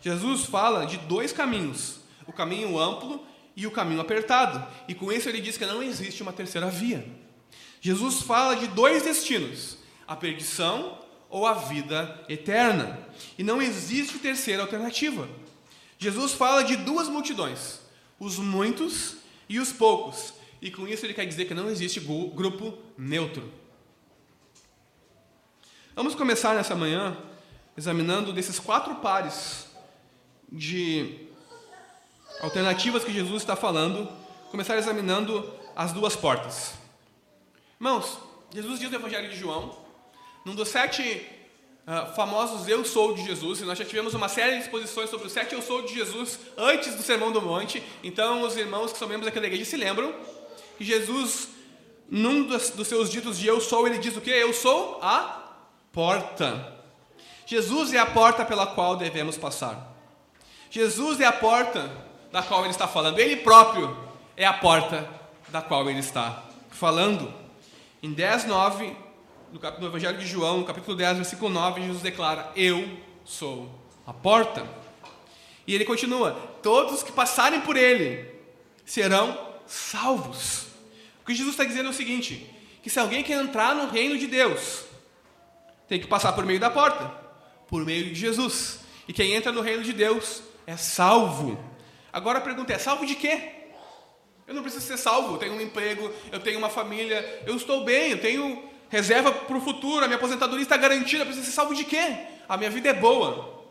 Jesus 0.00 0.44
fala 0.44 0.86
de 0.86 0.96
dois 0.96 1.32
caminhos, 1.32 2.00
o 2.26 2.32
caminho 2.32 2.78
amplo 2.78 3.26
e 3.56 3.66
o 3.66 3.70
caminho 3.70 4.00
apertado. 4.00 4.66
E 4.86 4.94
com 4.94 5.12
isso 5.12 5.28
ele 5.28 5.40
diz 5.40 5.56
que 5.56 5.66
não 5.66 5.82
existe 5.82 6.22
uma 6.22 6.32
terceira 6.32 6.70
via. 6.70 7.06
Jesus 7.80 8.22
fala 8.22 8.56
de 8.56 8.66
dois 8.68 9.02
destinos: 9.02 9.78
a 10.06 10.16
perdição 10.16 10.98
ou 11.28 11.46
a 11.46 11.54
vida 11.54 12.24
eterna. 12.28 12.98
E 13.36 13.42
não 13.42 13.60
existe 13.60 14.18
terceira 14.18 14.62
alternativa. 14.62 15.28
Jesus 15.98 16.32
fala 16.32 16.62
de 16.62 16.76
duas 16.76 17.08
multidões: 17.08 17.80
os 18.18 18.38
muitos 18.38 19.16
e 19.48 19.58
os 19.58 19.72
poucos. 19.72 20.34
E 20.60 20.70
com 20.70 20.86
isso 20.86 21.06
ele 21.06 21.14
quer 21.14 21.26
dizer 21.26 21.44
que 21.44 21.54
não 21.54 21.70
existe 21.70 22.00
grupo 22.00 22.76
neutro. 22.96 23.52
Vamos 25.94 26.14
começar 26.14 26.54
nessa 26.54 26.74
manhã 26.74 27.16
examinando 27.76 28.32
desses 28.32 28.58
quatro 28.58 28.96
pares 28.96 29.68
de 30.50 31.28
alternativas 32.40 33.04
que 33.04 33.12
Jesus 33.12 33.42
está 33.42 33.54
falando, 33.54 34.08
começar 34.50 34.76
examinando 34.76 35.52
as 35.76 35.92
duas 35.92 36.16
portas. 36.16 36.74
Irmãos, 37.80 38.18
Jesus 38.52 38.80
diz 38.80 38.90
no 38.90 38.96
Evangelho 38.96 39.28
de 39.28 39.36
João, 39.36 39.76
num 40.44 40.54
dos 40.54 40.68
sete 40.68 41.24
uh, 41.88 42.14
famosos 42.14 42.68
Eu 42.68 42.84
Sou 42.84 43.14
de 43.14 43.24
Jesus, 43.24 43.60
e 43.60 43.64
nós 43.64 43.78
já 43.78 43.84
tivemos 43.84 44.12
uma 44.12 44.28
série 44.28 44.56
de 44.56 44.64
exposições 44.64 45.08
sobre 45.08 45.26
os 45.26 45.32
sete 45.32 45.54
Eu 45.54 45.62
Sou 45.62 45.82
de 45.82 45.94
Jesus 45.94 46.38
antes 46.56 46.94
do 46.94 47.02
Sermão 47.02 47.32
do 47.32 47.40
Monte, 47.40 47.82
então 48.04 48.42
os 48.42 48.56
irmãos 48.56 48.92
que 48.92 48.98
são 48.98 49.08
membros 49.08 49.24
daquela 49.24 49.46
igreja 49.46 49.64
se 49.64 49.76
lembram 49.76 50.14
que 50.76 50.84
Jesus, 50.84 51.48
num 52.08 52.44
dos, 52.44 52.70
dos 52.70 52.86
seus 52.86 53.10
ditos 53.10 53.38
de 53.38 53.46
Eu 53.46 53.60
Sou, 53.60 53.86
ele 53.86 53.98
diz 53.98 54.14
o 54.16 54.20
que? 54.20 54.30
Eu 54.30 54.52
sou 54.52 55.00
a 55.02 55.56
porta. 55.90 56.76
Jesus 57.46 57.94
é 57.94 57.98
a 57.98 58.06
porta 58.06 58.44
pela 58.44 58.66
qual 58.66 58.94
devemos 58.94 59.38
passar. 59.38 59.96
Jesus 60.70 61.18
é 61.18 61.24
a 61.24 61.32
porta 61.32 61.90
da 62.30 62.42
qual 62.42 62.60
ele 62.60 62.70
está 62.70 62.86
falando. 62.86 63.18
Ele 63.18 63.36
próprio 63.36 63.96
é 64.36 64.44
a 64.44 64.52
porta 64.52 65.08
da 65.48 65.62
qual 65.62 65.88
ele 65.88 66.00
está 66.00 66.44
falando. 66.70 67.32
Em 68.02 68.12
10, 68.12 68.44
9, 68.44 68.94
no 69.52 69.86
Evangelho 69.86 70.18
de 70.18 70.26
João, 70.26 70.58
no 70.58 70.64
capítulo 70.64 70.96
10, 70.96 71.16
versículo 71.18 71.50
9, 71.50 71.82
Jesus 71.82 72.02
declara: 72.02 72.52
Eu 72.54 72.98
sou 73.24 73.68
a 74.06 74.12
porta. 74.12 74.66
E 75.66 75.74
ele 75.74 75.84
continua: 75.84 76.32
Todos 76.62 77.02
que 77.02 77.12
passarem 77.12 77.60
por 77.60 77.76
ele 77.76 78.28
serão 78.84 79.38
salvos. 79.66 80.66
O 81.22 81.26
que 81.26 81.34
Jesus 81.34 81.54
está 81.54 81.64
dizendo 81.64 81.86
é 81.86 81.90
o 81.90 81.94
seguinte: 81.94 82.48
que 82.82 82.90
se 82.90 82.98
alguém 82.98 83.22
quer 83.22 83.40
entrar 83.42 83.74
no 83.74 83.88
reino 83.88 84.18
de 84.18 84.26
Deus, 84.26 84.84
tem 85.88 85.98
que 85.98 86.06
passar 86.06 86.32
por 86.32 86.44
meio 86.44 86.60
da 86.60 86.70
porta, 86.70 87.06
por 87.68 87.84
meio 87.84 88.06
de 88.06 88.14
Jesus. 88.14 88.80
E 89.06 89.12
quem 89.12 89.32
entra 89.32 89.50
no 89.50 89.62
reino 89.62 89.82
de 89.82 89.92
Deus 89.92 90.42
é 90.66 90.76
salvo. 90.76 91.58
Agora 92.12 92.38
a 92.38 92.42
pergunta 92.42 92.72
é: 92.72 92.78
salvo 92.78 93.06
de 93.06 93.14
quê? 93.14 93.54
Eu 94.46 94.54
não 94.54 94.62
preciso 94.62 94.86
ser 94.86 94.96
salvo, 94.96 95.34
eu 95.34 95.38
tenho 95.38 95.52
um 95.52 95.60
emprego, 95.60 96.10
eu 96.32 96.40
tenho 96.40 96.58
uma 96.58 96.70
família, 96.70 97.42
eu 97.46 97.54
estou 97.54 97.84
bem, 97.84 98.12
eu 98.12 98.20
tenho 98.20 98.68
reserva 98.88 99.32
para 99.32 99.56
o 99.56 99.60
futuro, 99.60 100.04
a 100.04 100.08
minha 100.08 100.16
aposentadoria 100.16 100.62
está 100.62 100.76
garantida, 100.76 101.22
eu 101.22 101.26
preciso 101.26 101.46
ser 101.46 101.52
salvo 101.52 101.74
de 101.74 101.84
quê? 101.84 102.16
A 102.48 102.56
minha 102.56 102.70
vida 102.70 102.88
é 102.88 102.94
boa. 102.94 103.64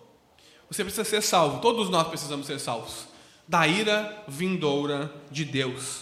Você 0.70 0.84
precisa 0.84 1.04
ser 1.04 1.22
salvo, 1.22 1.62
todos 1.62 1.90
nós 1.90 2.08
precisamos 2.08 2.46
ser 2.46 2.60
salvos 2.60 3.08
da 3.48 3.66
ira 3.66 4.24
vindoura 4.28 5.12
de 5.32 5.46
Deus, 5.46 6.02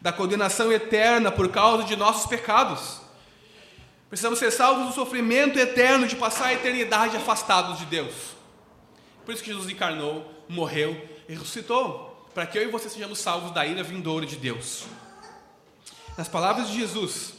da 0.00 0.12
condenação 0.12 0.70
eterna 0.70 1.32
por 1.32 1.48
causa 1.48 1.84
de 1.84 1.96
nossos 1.96 2.26
pecados. 2.26 3.00
Precisamos 4.10 4.38
ser 4.38 4.50
salvos 4.50 4.88
do 4.88 4.92
sofrimento 4.92 5.58
eterno 5.58 6.06
de 6.06 6.14
passar 6.14 6.46
a 6.46 6.54
eternidade 6.54 7.16
afastados 7.16 7.78
de 7.78 7.86
Deus. 7.86 8.14
Por 9.24 9.32
isso 9.32 9.42
que 9.42 9.50
Jesus 9.50 9.70
encarnou, 9.70 10.30
morreu 10.48 11.00
e 11.28 11.32
ressuscitou 11.32 12.28
para 12.34 12.46
que 12.46 12.58
eu 12.58 12.62
e 12.64 12.70
você 12.70 12.90
sejamos 12.90 13.18
salvos 13.18 13.52
da 13.52 13.64
ira 13.64 13.82
vindoura 13.82 14.26
de 14.26 14.36
Deus. 14.36 14.84
Nas 16.18 16.28
palavras 16.28 16.68
de 16.68 16.78
Jesus, 16.78 17.32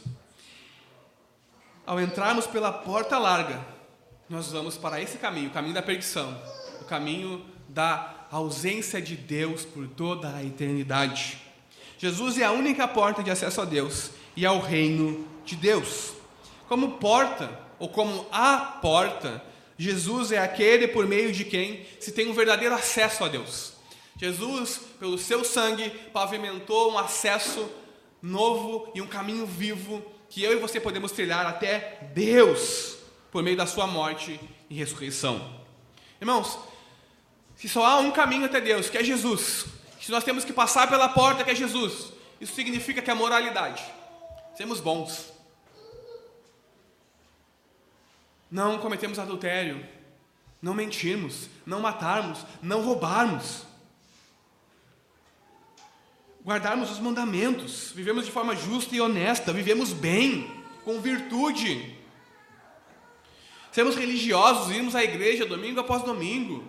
ao 1.86 2.00
entrarmos 2.00 2.46
pela 2.46 2.72
porta 2.72 3.18
larga, 3.18 3.64
nós 4.28 4.50
vamos 4.50 4.76
para 4.76 5.00
esse 5.00 5.18
caminho, 5.18 5.48
o 5.48 5.52
caminho 5.52 5.74
da 5.74 5.82
perdição, 5.82 6.36
o 6.80 6.84
caminho 6.84 7.44
da 7.68 8.26
ausência 8.30 9.00
de 9.00 9.16
Deus 9.16 9.64
por 9.64 9.86
toda 9.86 10.34
a 10.34 10.42
eternidade. 10.42 11.38
Jesus 11.96 12.38
é 12.38 12.44
a 12.44 12.50
única 12.50 12.88
porta 12.88 13.22
de 13.22 13.30
acesso 13.30 13.60
a 13.60 13.64
Deus 13.64 14.10
e 14.34 14.44
ao 14.44 14.60
reino 14.60 15.26
de 15.44 15.54
Deus. 15.54 16.12
Como 16.68 16.98
porta, 16.98 17.48
ou 17.78 17.88
como 17.88 18.26
a 18.32 18.58
porta, 18.82 19.42
Jesus 19.78 20.32
é 20.32 20.38
aquele 20.38 20.88
por 20.88 21.06
meio 21.06 21.32
de 21.32 21.44
quem 21.44 21.86
se 22.00 22.10
tem 22.10 22.28
um 22.28 22.34
verdadeiro 22.34 22.74
acesso 22.74 23.22
a 23.22 23.28
Deus. 23.28 23.74
Jesus, 24.18 24.80
pelo 24.98 25.18
seu 25.18 25.44
sangue, 25.44 25.90
pavimentou 26.12 26.92
um 26.92 26.98
acesso 26.98 27.70
novo 28.20 28.90
e 28.94 29.00
um 29.00 29.06
caminho 29.06 29.46
vivo 29.46 30.02
que 30.36 30.42
eu 30.42 30.52
e 30.52 30.56
você 30.56 30.78
podemos 30.78 31.12
trilhar 31.12 31.46
até 31.46 32.10
Deus 32.12 32.98
por 33.32 33.42
meio 33.42 33.56
da 33.56 33.64
sua 33.64 33.86
morte 33.86 34.38
e 34.68 34.74
ressurreição. 34.74 35.64
Irmãos, 36.20 36.58
se 37.56 37.66
só 37.70 37.86
há 37.86 37.96
um 38.00 38.10
caminho 38.10 38.44
até 38.44 38.60
Deus, 38.60 38.90
que 38.90 38.98
é 38.98 39.02
Jesus, 39.02 39.64
se 39.98 40.10
nós 40.10 40.24
temos 40.24 40.44
que 40.44 40.52
passar 40.52 40.90
pela 40.90 41.08
porta 41.08 41.42
que 41.42 41.50
é 41.50 41.54
Jesus, 41.54 42.12
isso 42.38 42.54
significa 42.54 43.00
que 43.00 43.10
a 43.10 43.14
moralidade, 43.14 43.82
sermos 44.54 44.78
bons, 44.78 45.32
não 48.50 48.76
cometemos 48.76 49.18
adultério, 49.18 49.82
não 50.60 50.74
mentirmos, 50.74 51.48
não 51.64 51.80
matarmos, 51.80 52.44
não 52.60 52.82
roubarmos, 52.82 53.62
guardarmos 56.46 56.92
os 56.92 57.00
mandamentos, 57.00 57.90
vivemos 57.92 58.24
de 58.24 58.30
forma 58.30 58.54
justa 58.54 58.94
e 58.94 59.00
honesta, 59.00 59.52
vivemos 59.52 59.92
bem, 59.92 60.48
com 60.84 61.00
virtude. 61.00 61.92
Sermos 63.72 63.96
religiosos, 63.96 64.70
irmos 64.70 64.94
à 64.94 65.02
igreja 65.02 65.44
domingo 65.44 65.80
após 65.80 66.04
domingo, 66.04 66.64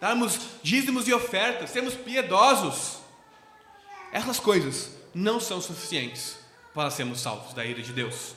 darmos 0.00 0.40
dízimos 0.62 1.06
e 1.06 1.12
ofertas, 1.12 1.68
sermos 1.68 1.92
piedosos. 1.94 3.00
Essas 4.10 4.40
coisas 4.40 4.92
não 5.14 5.38
são 5.38 5.60
suficientes 5.60 6.38
para 6.72 6.90
sermos 6.90 7.20
salvos 7.20 7.52
da 7.52 7.66
ira 7.66 7.82
de 7.82 7.92
Deus. 7.92 8.32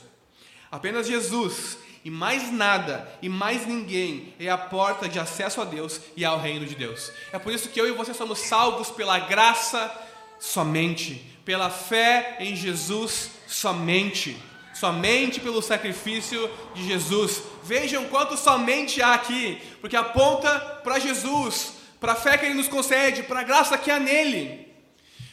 Apenas 0.70 1.06
Jesus 1.06 1.78
e 2.04 2.10
mais 2.10 2.52
nada 2.52 3.10
e 3.22 3.30
mais 3.30 3.66
ninguém 3.66 4.34
é 4.38 4.50
a 4.50 4.58
porta 4.58 5.08
de 5.08 5.18
acesso 5.18 5.62
a 5.62 5.64
Deus 5.64 6.02
e 6.14 6.22
ao 6.22 6.38
reino 6.38 6.66
de 6.66 6.74
Deus. 6.74 7.10
É 7.32 7.38
por 7.38 7.50
isso 7.50 7.70
que 7.70 7.80
eu 7.80 7.88
e 7.88 7.92
você 7.92 8.12
somos 8.12 8.40
salvos 8.40 8.90
pela 8.90 9.18
graça 9.20 10.11
somente, 10.42 11.24
pela 11.44 11.70
fé 11.70 12.36
em 12.40 12.56
Jesus 12.56 13.30
somente, 13.46 14.36
somente 14.74 15.38
pelo 15.38 15.62
sacrifício 15.62 16.50
de 16.74 16.84
Jesus. 16.84 17.44
Vejam 17.62 18.06
quanto 18.06 18.36
somente 18.36 19.00
há 19.00 19.14
aqui, 19.14 19.62
porque 19.80 19.94
aponta 19.94 20.58
para 20.82 20.98
Jesus, 20.98 21.74
para 22.00 22.12
a 22.12 22.16
fé 22.16 22.36
que 22.36 22.44
Ele 22.44 22.56
nos 22.56 22.66
concede, 22.66 23.22
para 23.22 23.40
a 23.40 23.44
graça 23.44 23.78
que 23.78 23.88
há 23.88 24.00
nele. 24.00 24.66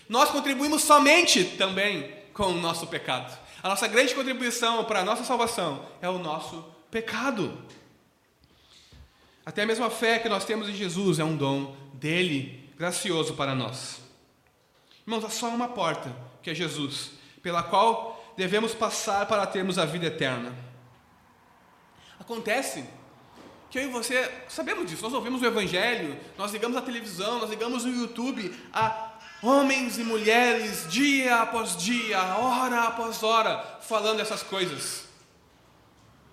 Nós 0.07 0.29
contribuímos 0.29 0.83
somente 0.83 1.43
também 1.43 2.13
com 2.31 2.43
o 2.43 2.61
nosso 2.61 2.85
pecado. 2.85 3.35
A 3.63 3.69
nossa 3.69 3.87
grande 3.87 4.13
contribuição 4.13 4.83
para 4.85 4.99
a 4.99 5.03
nossa 5.03 5.23
salvação 5.23 5.87
é 6.03 6.07
o 6.07 6.19
nosso 6.19 6.63
pecado. 6.91 7.57
Até 9.43 9.65
mesmo 9.65 9.85
a 9.85 9.89
fé 9.89 10.19
que 10.19 10.29
nós 10.29 10.45
temos 10.45 10.69
em 10.69 10.75
Jesus 10.75 11.17
é 11.17 11.23
um 11.23 11.35
dom 11.35 11.75
dele, 11.93 12.69
gracioso 12.77 13.33
para 13.33 13.55
nós. 13.55 14.08
Irmãos, 15.09 15.25
há 15.25 15.29
só 15.31 15.47
uma 15.47 15.69
porta, 15.69 16.15
que 16.43 16.51
é 16.51 16.53
Jesus, 16.53 17.13
pela 17.41 17.63
qual 17.63 18.31
devemos 18.37 18.75
passar 18.75 19.25
para 19.25 19.47
termos 19.47 19.79
a 19.79 19.83
vida 19.83 20.05
eterna. 20.05 20.55
Acontece 22.19 22.85
que 23.71 23.79
eu 23.79 23.85
e 23.85 23.87
você 23.87 24.31
sabemos 24.47 24.87
disso, 24.87 25.01
nós 25.01 25.11
ouvimos 25.11 25.41
o 25.41 25.47
Evangelho, 25.47 26.15
nós 26.37 26.51
ligamos 26.51 26.77
a 26.77 26.81
televisão, 26.83 27.39
nós 27.39 27.49
ligamos 27.49 27.85
o 27.85 27.89
YouTube 27.89 28.55
a 28.71 29.13
homens 29.41 29.97
e 29.97 30.03
mulheres, 30.03 30.85
dia 30.91 31.41
após 31.41 31.75
dia, 31.75 32.21
hora 32.35 32.83
após 32.83 33.23
hora, 33.23 33.79
falando 33.81 34.19
essas 34.19 34.43
coisas. 34.43 35.05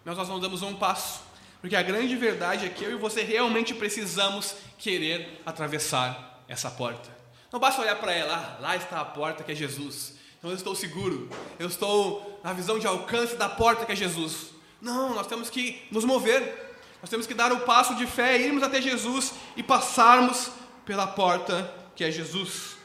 Mas 0.05 0.19
nós 0.19 0.29
não 0.29 0.39
damos 0.39 0.61
um 0.61 0.77
passo, 0.77 1.23
porque 1.63 1.77
a 1.77 1.83
grande 1.83 2.15
verdade 2.15 2.67
é 2.67 2.69
que 2.69 2.85
eu 2.85 2.91
e 2.91 2.97
você 2.97 3.23
realmente 3.23 3.73
precisamos 3.73 4.55
querer 4.77 5.41
atravessar 5.47 6.45
essa 6.47 6.71
porta. 6.71 7.16
Não 7.57 7.61
basta 7.61 7.81
olhar 7.81 7.97
para 7.97 8.13
ela, 8.13 8.37
ah, 8.37 8.61
lá 8.61 8.77
está 8.77 9.01
a 9.01 9.05
porta 9.07 9.43
que 9.43 9.51
é 9.51 9.55
Jesus. 9.55 10.13
Então 10.37 10.51
eu 10.51 10.57
estou 10.57 10.75
seguro, 10.75 11.27
eu 11.59 11.67
estou 11.67 12.39
na 12.45 12.53
visão 12.53 12.79
de 12.79 12.87
alcance 12.87 13.35
da 13.35 13.49
porta 13.49 13.87
que 13.87 13.93
é 13.93 13.97
Jesus. 13.97 14.51
Não, 14.79 15.15
nós 15.15 15.27
temos 15.27 15.49
que 15.49 15.83
nos 15.91 16.05
mover, 16.05 16.77
nós 17.01 17.09
temos 17.09 17.27
que 17.27 17.33
dar 17.33 17.51
o 17.55 17.61
passo 17.61 17.95
de 17.95 18.07
fé, 18.07 18.39
irmos 18.39 18.63
até 18.63 18.83
Jesus 18.83 19.33
e 19.57 19.63
passarmos 19.63 20.51
pela 20.85 21.07
porta 21.07 21.75
que 21.95 22.05
é 22.05 22.11
Jesus. 22.11 22.77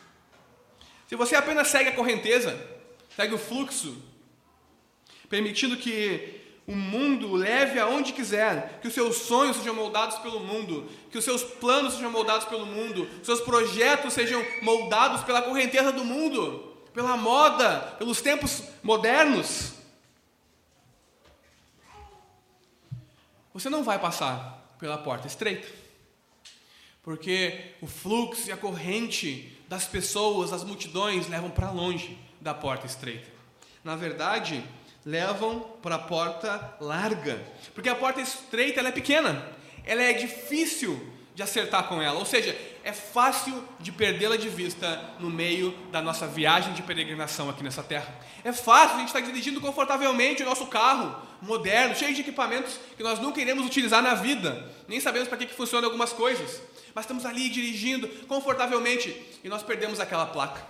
Se 1.05 1.17
você 1.17 1.35
apenas 1.35 1.67
segue 1.67 1.89
a 1.89 1.93
correnteza, 1.93 2.57
segue 3.13 3.35
o 3.35 3.37
fluxo, 3.37 4.01
permitindo 5.29 5.75
que 5.75 6.40
o 6.67 6.75
mundo 6.75 7.33
leve 7.33 7.79
aonde 7.79 8.13
quiser, 8.13 8.79
que 8.81 8.87
os 8.87 8.93
seus 8.93 9.17
sonhos 9.17 9.57
sejam 9.57 9.73
moldados 9.73 10.19
pelo 10.19 10.39
mundo, 10.39 10.89
que 11.09 11.17
os 11.17 11.23
seus 11.23 11.43
planos 11.43 11.95
sejam 11.95 12.11
moldados 12.11 12.45
pelo 12.45 12.65
mundo, 12.65 13.09
os 13.19 13.25
seus 13.25 13.41
projetos 13.41 14.13
sejam 14.13 14.43
moldados 14.61 15.23
pela 15.23 15.41
correnteza 15.41 15.91
do 15.91 16.05
mundo, 16.05 16.71
pela 16.93 17.17
moda, 17.17 17.95
pelos 17.97 18.21
tempos 18.21 18.63
modernos. 18.83 19.73
Você 23.53 23.69
não 23.69 23.83
vai 23.83 23.99
passar 23.99 24.75
pela 24.79 24.97
porta 24.97 25.27
estreita, 25.27 25.67
porque 27.03 27.73
o 27.81 27.87
fluxo 27.87 28.47
e 28.47 28.51
a 28.51 28.57
corrente 28.57 29.57
das 29.67 29.85
pessoas, 29.85 30.51
das 30.51 30.63
multidões, 30.63 31.27
levam 31.27 31.49
para 31.49 31.71
longe 31.71 32.17
da 32.39 32.53
porta 32.53 32.85
estreita. 32.85 33.27
Na 33.83 33.95
verdade, 33.95 34.63
levam 35.05 35.59
para 35.81 35.95
a 35.95 35.99
porta 35.99 36.75
larga, 36.79 37.41
porque 37.73 37.89
a 37.89 37.95
porta 37.95 38.21
estreita 38.21 38.79
ela 38.79 38.89
é 38.89 38.91
pequena, 38.91 39.47
ela 39.83 40.01
é 40.01 40.13
difícil 40.13 41.11
de 41.33 41.41
acertar 41.41 41.87
com 41.87 42.01
ela. 42.01 42.19
Ou 42.19 42.25
seja, 42.25 42.55
é 42.83 42.93
fácil 42.93 43.63
de 43.79 43.91
perdê-la 43.91 44.37
de 44.37 44.49
vista 44.49 45.01
no 45.19 45.29
meio 45.29 45.71
da 45.91 46.01
nossa 46.01 46.27
viagem 46.27 46.73
de 46.73 46.81
peregrinação 46.83 47.49
aqui 47.49 47.63
nessa 47.63 47.83
terra. 47.83 48.13
É 48.43 48.51
fácil, 48.51 48.95
a 48.95 48.99
gente 48.99 49.07
está 49.07 49.19
dirigindo 49.19 49.61
confortavelmente 49.61 50.43
o 50.43 50.45
nosso 50.45 50.67
carro 50.67 51.15
moderno, 51.41 51.95
cheio 51.95 52.13
de 52.13 52.21
equipamentos 52.21 52.79
que 52.95 53.03
nós 53.03 53.19
nunca 53.19 53.41
iremos 53.41 53.65
utilizar 53.65 54.01
na 54.01 54.13
vida, 54.13 54.71
nem 54.87 54.99
sabemos 54.99 55.27
para 55.27 55.37
que, 55.37 55.47
que 55.47 55.53
funcionam 55.53 55.87
algumas 55.87 56.13
coisas, 56.13 56.61
mas 56.93 57.05
estamos 57.05 57.25
ali 57.25 57.49
dirigindo 57.49 58.07
confortavelmente 58.27 59.39
e 59.43 59.49
nós 59.49 59.63
perdemos 59.63 59.99
aquela 59.99 60.25
placa. 60.27 60.61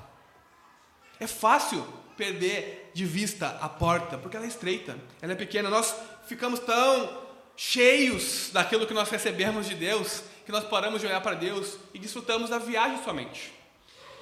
É 1.20 1.28
fácil 1.28 1.86
perder 2.16 2.81
de 2.94 3.06
vista 3.06 3.58
a 3.62 3.70
porta, 3.70 4.18
porque 4.18 4.36
ela 4.36 4.46
é 4.46 4.50
estreita, 4.50 4.98
ela 5.22 5.34
é 5.34 5.36
pequena. 5.36 5.70
Nós 5.70 5.96
ficamos 6.28 6.60
tão 6.60 7.22
cheios 7.56 8.50
daquilo 8.52 8.88
que 8.88 8.94
nós 8.94 9.10
recebemos 9.10 9.68
de 9.68 9.76
Deus, 9.76 10.24
que 10.46 10.52
nós 10.52 10.64
paramos 10.64 11.02
de 11.02 11.08
olhar 11.08 11.22
para 11.22 11.36
Deus 11.36 11.78
e 11.94 12.00
desfrutamos 12.00 12.50
da 12.50 12.58
viagem 12.58 13.04
somente. 13.04 13.54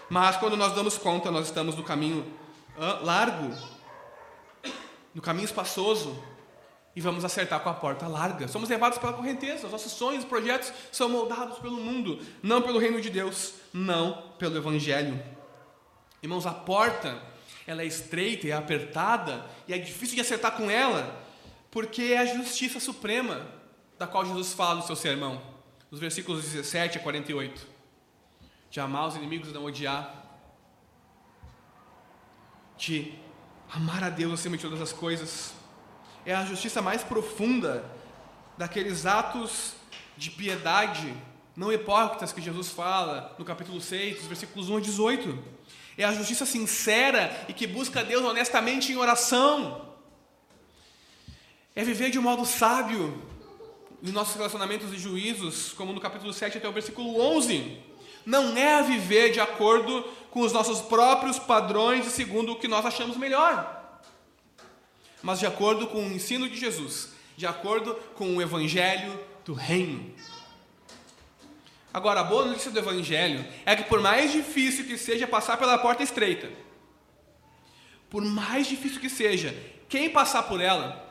Mas 0.10 0.38
quando 0.38 0.58
nós 0.58 0.74
damos 0.74 0.98
conta, 0.98 1.30
nós 1.32 1.46
estamos 1.46 1.76
no 1.76 1.84
caminho 1.84 2.26
largo, 3.02 3.56
no 5.14 5.22
caminho 5.22 5.46
espaçoso, 5.46 6.22
e 6.96 7.02
vamos 7.02 7.24
acertar 7.24 7.60
com 7.62 7.70
a 7.70 7.74
porta 7.74 8.08
larga. 8.08 8.48
Somos 8.48 8.68
levados 8.68 8.98
pela 8.98 9.14
correnteza, 9.14 9.68
os 9.68 9.72
nossos 9.72 9.92
sonhos, 9.92 10.26
projetos 10.26 10.74
são 10.92 11.08
moldados 11.08 11.60
pelo 11.60 11.78
mundo, 11.78 12.20
não 12.42 12.62
pelo 12.62 12.80
reino 12.80 13.00
de 13.00 13.10
Deus, 13.10 13.54
não 13.72 14.34
pelo 14.38 14.58
Evangelho. 14.58 15.22
Irmãos, 16.22 16.46
a 16.46 16.52
porta, 16.52 17.22
ela 17.70 17.84
é 17.84 17.86
estreita 17.86 18.48
e 18.48 18.52
é 18.52 18.56
apertada, 18.56 19.46
e 19.68 19.74
é 19.74 19.78
difícil 19.78 20.16
de 20.16 20.22
acertar 20.22 20.54
com 20.54 20.72
ela, 20.72 21.24
porque 21.70 22.02
é 22.02 22.18
a 22.18 22.26
justiça 22.26 22.80
suprema 22.80 23.46
da 24.00 24.08
qual 24.08 24.26
Jesus 24.26 24.54
fala 24.54 24.80
no 24.80 24.82
seu 24.82 24.96
sermão, 24.96 25.40
nos 25.92 26.00
versículos 26.00 26.44
17 26.46 26.98
a 26.98 27.02
48. 27.02 27.68
De 28.72 28.80
amar 28.80 29.08
os 29.08 29.16
inimigos 29.16 29.50
e 29.50 29.54
não 29.54 29.66
odiar, 29.66 30.16
de 32.76 33.14
amar 33.72 34.04
a 34.04 34.10
Deus 34.10 34.40
acima 34.40 34.58
de 34.58 34.64
todas 34.64 34.82
as 34.82 34.92
coisas, 34.92 35.54
é 36.26 36.34
a 36.34 36.44
justiça 36.46 36.82
mais 36.82 37.04
profunda 37.04 37.86
daqueles 38.58 39.06
atos 39.06 39.74
de 40.18 40.32
piedade 40.32 41.16
não 41.56 41.72
hipócritas 41.72 42.32
que 42.34 42.42
Jesus 42.42 42.70
fala 42.70 43.36
no 43.38 43.46
capítulo 43.46 43.80
6, 43.80 44.26
versículos 44.26 44.70
1 44.70 44.78
a 44.78 44.82
18. 44.82 45.60
É 46.00 46.06
a 46.06 46.13
justiça 46.13 46.46
sincera 46.46 47.46
e 47.50 47.53
que 47.53 47.68
busca 47.68 48.06
Deus 48.06 48.24
honestamente 48.24 48.89
em 48.89 48.96
oração 48.96 49.86
é 51.75 51.84
viver 51.84 52.10
de 52.10 52.18
um 52.18 52.22
modo 52.22 52.46
sábio 52.46 53.22
em 54.01 54.10
nossos 54.10 54.34
relacionamentos 54.36 54.94
e 54.94 54.98
juízos, 54.98 55.74
como 55.74 55.91
no 55.91 56.00
capítulo 56.00 56.32
7 56.32 56.58
até 56.58 56.70
o 56.70 56.72
versículo 56.72 57.20
11. 57.20 57.77
Não 58.25 58.58
é 58.58 58.82
viver 58.82 59.34
de 59.34 59.41
acordo 59.41 60.03
com 60.32 60.39
os 60.39 60.53
nossos 60.53 60.79
próprios 60.79 61.38
padrões 61.38 62.08
e 62.08 62.10
segundo 62.10 62.53
o 62.53 62.56
que 62.58 62.70
nós 62.70 62.86
achamos 62.86 63.18
melhor, 63.18 64.01
mas 65.22 65.39
de 65.39 65.46
acordo 65.46 65.86
com 65.88 66.01
o 66.01 66.13
ensino 66.13 66.48
de 66.48 66.58
Jesus, 66.58 67.10
de 67.36 67.46
acordo 67.46 67.94
com 68.15 68.38
o 68.38 68.41
evangelho 68.41 69.19
do 69.43 69.54
reino. 69.54 70.13
Agora, 71.93 72.19
a 72.21 72.23
boa 72.23 72.45
notícia 72.45 72.71
do 72.71 72.80
Evangelho 72.80 73.45
é 73.65 73.75
que, 73.75 73.84
por 73.84 73.99
mais 73.99 74.32
difícil 74.32 74.86
que 74.86 74.97
seja 74.97 75.28
passar 75.28 75.58
pela 75.58 75.78
porta 75.78 76.04
estreita, 76.04 76.49
por 78.10 78.23
mais 78.23 78.67
difícil 78.67 78.99
que 78.99 79.10
seja, 79.10 79.56
quem 79.88 80.10
passar 80.10 80.43
por 80.43 80.62
ela 80.62 81.10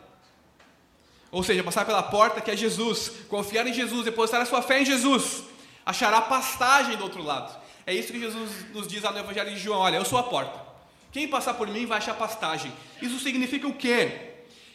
ou 1.31 1.43
seja, 1.43 1.63
passar 1.63 1.85
pela 1.85 2.03
porta 2.03 2.41
que 2.41 2.51
é 2.51 2.57
Jesus, 2.57 3.13
confiar 3.29 3.67
em 3.67 3.73
Jesus, 3.73 4.05
depositar 4.05 4.41
a 4.41 4.47
sua 4.47 4.63
fé 4.63 4.81
em 4.81 4.87
Jesus, 4.87 5.43
achará 5.85 6.23
pastagem 6.23 6.97
do 6.97 7.05
outro 7.05 7.23
lado. 7.23 7.55
É 7.87 7.93
isso 7.93 8.13
que 8.13 8.21
Jesus 8.21 8.51
nos 8.73 8.89
diz 8.89 9.03
lá 9.03 9.13
no 9.13 9.19
Evangelho 9.19 9.51
de 9.51 9.59
João: 9.59 9.81
olha, 9.81 9.97
eu 9.97 10.05
sou 10.05 10.19
a 10.19 10.23
porta. 10.23 10.67
Quem 11.13 11.29
passar 11.29 11.55
por 11.55 11.69
mim 11.69 11.87
vai 11.87 11.99
achar 11.99 12.15
pastagem. 12.15 12.73
Isso 13.01 13.19
significa 13.19 13.67
o 13.67 13.75
quê? 13.75 14.28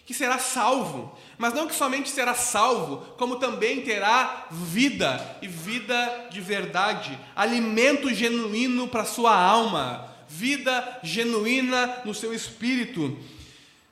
Que 0.05 0.13
será 0.13 0.37
salvo, 0.37 1.17
mas 1.37 1.53
não 1.53 1.67
que 1.67 1.75
somente 1.75 2.09
será 2.09 2.33
salvo, 2.33 2.97
como 3.17 3.37
também 3.37 3.81
terá 3.81 4.47
vida 4.51 5.37
e 5.41 5.47
vida 5.47 6.27
de 6.29 6.41
verdade, 6.41 7.17
alimento 7.35 8.13
genuíno 8.13 8.87
para 8.87 9.05
sua 9.05 9.33
alma, 9.33 10.13
vida 10.27 10.99
genuína 11.03 12.01
no 12.03 12.13
seu 12.13 12.33
espírito. 12.33 13.17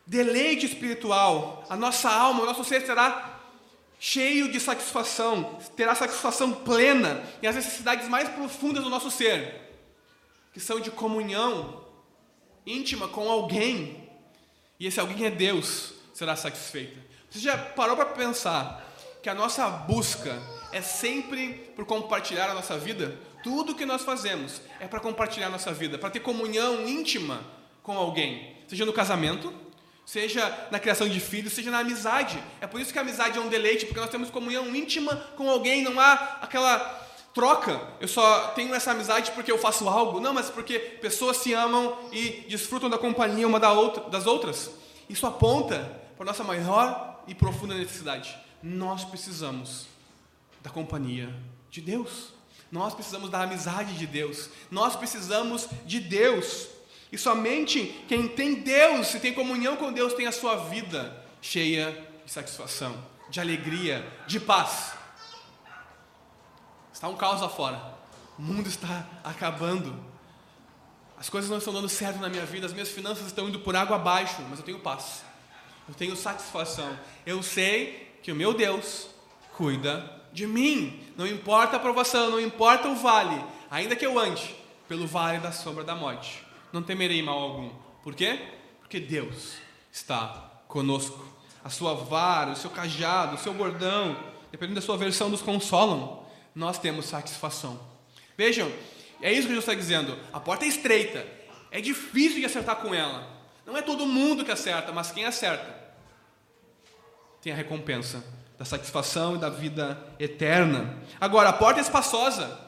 Deleite 0.05 0.65
espiritual, 0.65 1.63
a 1.69 1.77
nossa 1.77 2.09
alma, 2.09 2.43
o 2.43 2.45
nosso 2.45 2.65
ser 2.65 2.85
será 2.85 3.39
cheio 3.97 4.51
de 4.51 4.59
satisfação, 4.59 5.59
terá 5.77 5.93
satisfação 5.93 6.51
plena 6.51 7.23
e 7.41 7.47
as 7.47 7.55
necessidades 7.55 8.09
mais 8.09 8.27
profundas 8.27 8.83
do 8.83 8.89
nosso 8.89 9.11
ser, 9.11 9.71
que 10.51 10.59
são 10.59 10.79
de 10.79 10.89
comunhão 10.89 11.85
íntima 12.65 13.07
com 13.07 13.29
alguém, 13.29 14.09
e 14.79 14.87
esse 14.87 14.99
alguém 14.99 15.25
é 15.25 15.29
Deus, 15.29 15.93
será 16.21 16.35
satisfeita. 16.35 16.99
Você 17.31 17.39
já 17.39 17.57
parou 17.57 17.95
para 17.95 18.05
pensar 18.05 18.87
que 19.23 19.29
a 19.29 19.33
nossa 19.33 19.67
busca 19.67 20.39
é 20.71 20.79
sempre 20.79 21.73
por 21.75 21.83
compartilhar 21.83 22.47
a 22.47 22.53
nossa 22.53 22.77
vida? 22.77 23.17
Tudo 23.43 23.73
que 23.73 23.87
nós 23.87 24.03
fazemos 24.03 24.61
é 24.79 24.87
para 24.87 24.99
compartilhar 24.99 25.47
a 25.47 25.49
nossa 25.49 25.73
vida, 25.73 25.97
para 25.97 26.11
ter 26.11 26.19
comunhão 26.19 26.87
íntima 26.87 27.43
com 27.81 27.97
alguém, 27.97 28.55
seja 28.67 28.85
no 28.85 28.93
casamento, 28.93 29.51
seja 30.05 30.67
na 30.69 30.79
criação 30.79 31.09
de 31.09 31.19
filhos, 31.19 31.53
seja 31.53 31.71
na 31.71 31.79
amizade. 31.79 32.37
É 32.61 32.67
por 32.67 32.79
isso 32.79 32.93
que 32.93 32.99
a 32.99 33.01
amizade 33.01 33.39
é 33.39 33.41
um 33.41 33.49
deleite, 33.49 33.87
porque 33.87 33.99
nós 33.99 34.11
temos 34.11 34.29
comunhão 34.29 34.75
íntima 34.75 35.15
com 35.35 35.49
alguém, 35.49 35.81
não 35.81 35.99
há 35.99 36.37
aquela 36.39 36.77
troca. 37.33 37.81
Eu 37.99 38.07
só 38.07 38.49
tenho 38.49 38.75
essa 38.75 38.91
amizade 38.91 39.31
porque 39.31 39.51
eu 39.51 39.57
faço 39.57 39.89
algo, 39.89 40.19
não, 40.19 40.35
mas 40.35 40.51
porque 40.51 40.77
pessoas 40.77 41.37
se 41.37 41.51
amam 41.51 41.97
e 42.11 42.45
desfrutam 42.47 42.91
da 42.91 42.99
companhia 42.99 43.47
uma 43.47 43.59
da 43.59 43.73
outra, 43.73 44.03
das 44.03 44.27
outras. 44.27 44.69
Isso 45.09 45.25
aponta 45.25 45.99
para 46.21 46.27
nossa 46.27 46.43
maior 46.43 47.23
e 47.25 47.33
profunda 47.33 47.73
necessidade. 47.73 48.37
Nós 48.61 49.03
precisamos 49.03 49.87
da 50.61 50.69
companhia 50.69 51.35
de 51.67 51.81
Deus. 51.81 52.27
Nós 52.71 52.93
precisamos 52.93 53.31
da 53.31 53.41
amizade 53.41 53.97
de 53.97 54.05
Deus. 54.05 54.47
Nós 54.69 54.95
precisamos 54.95 55.67
de 55.83 55.99
Deus. 55.99 56.67
E 57.11 57.17
somente 57.17 58.05
quem 58.07 58.27
tem 58.27 58.53
Deus 58.61 59.15
e 59.15 59.19
tem 59.19 59.33
comunhão 59.33 59.75
com 59.77 59.91
Deus 59.91 60.13
tem 60.13 60.27
a 60.27 60.31
sua 60.31 60.57
vida 60.57 61.25
cheia 61.41 62.07
de 62.23 62.31
satisfação, 62.31 62.95
de 63.27 63.39
alegria, 63.39 64.07
de 64.27 64.39
paz. 64.39 64.93
Está 66.93 67.07
um 67.07 67.17
caos 67.17 67.41
lá 67.41 67.49
fora. 67.49 67.95
O 68.37 68.43
mundo 68.43 68.69
está 68.69 69.07
acabando. 69.23 69.99
As 71.17 71.29
coisas 71.29 71.49
não 71.49 71.57
estão 71.57 71.73
dando 71.73 71.89
certo 71.89 72.19
na 72.19 72.29
minha 72.29 72.45
vida, 72.45 72.67
as 72.67 72.73
minhas 72.73 72.89
finanças 72.89 73.25
estão 73.25 73.49
indo 73.49 73.59
por 73.61 73.75
água 73.75 73.95
abaixo, 73.95 74.39
mas 74.47 74.59
eu 74.59 74.65
tenho 74.65 74.77
paz. 74.81 75.30
Eu 75.91 75.95
tenho 75.95 76.15
satisfação. 76.15 76.97
Eu 77.25 77.43
sei 77.43 78.15
que 78.23 78.31
o 78.31 78.35
meu 78.35 78.53
Deus 78.53 79.09
cuida 79.55 80.21
de 80.31 80.47
mim. 80.47 81.03
Não 81.17 81.27
importa 81.27 81.75
a 81.75 81.79
provação, 81.79 82.31
não 82.31 82.39
importa 82.39 82.87
o 82.87 82.95
vale, 82.95 83.43
ainda 83.69 83.95
que 83.95 84.05
eu 84.05 84.17
ande 84.17 84.55
pelo 84.87 85.05
vale 85.05 85.39
da 85.39 85.51
sombra 85.51 85.83
da 85.83 85.93
morte 85.93 86.49
não 86.71 86.81
temerei 86.81 87.21
mal 87.21 87.39
algum. 87.39 87.69
Por 88.03 88.15
quê? 88.15 88.39
Porque 88.79 88.99
Deus 88.99 89.55
está 89.91 90.63
conosco. 90.67 91.25
A 91.63 91.69
sua 91.69 91.93
vara, 91.93 92.51
o 92.51 92.55
seu 92.55 92.69
cajado, 92.69 93.35
o 93.35 93.37
seu 93.37 93.53
bordão, 93.53 94.17
dependendo 94.51 94.79
da 94.79 94.85
sua 94.85 94.97
versão, 94.97 95.29
nos 95.29 95.41
consolam. 95.41 96.25
Nós 96.55 96.79
temos 96.79 97.05
satisfação. 97.05 97.79
Vejam, 98.37 98.71
é 99.21 99.31
isso 99.31 99.43
que 99.43 99.53
Jesus 99.53 99.59
está 99.59 99.73
dizendo. 99.73 100.17
A 100.33 100.39
porta 100.39 100.65
é 100.65 100.67
estreita, 100.67 101.25
é 101.69 101.79
difícil 101.79 102.39
de 102.39 102.45
acertar 102.45 102.77
com 102.77 102.93
ela. 102.93 103.29
Não 103.65 103.77
é 103.77 103.81
todo 103.81 104.05
mundo 104.05 104.43
que 104.43 104.51
acerta, 104.51 104.91
mas 104.91 105.11
quem 105.11 105.25
acerta 105.25 105.80
tem 107.41 107.51
a 107.51 107.55
recompensa 107.55 108.23
da 108.57 108.65
satisfação 108.65 109.35
e 109.35 109.39
da 109.39 109.49
vida 109.49 109.97
eterna. 110.19 110.97
Agora, 111.19 111.49
a 111.49 111.53
porta 111.53 111.79
é 111.79 111.83
espaçosa, 111.83 112.59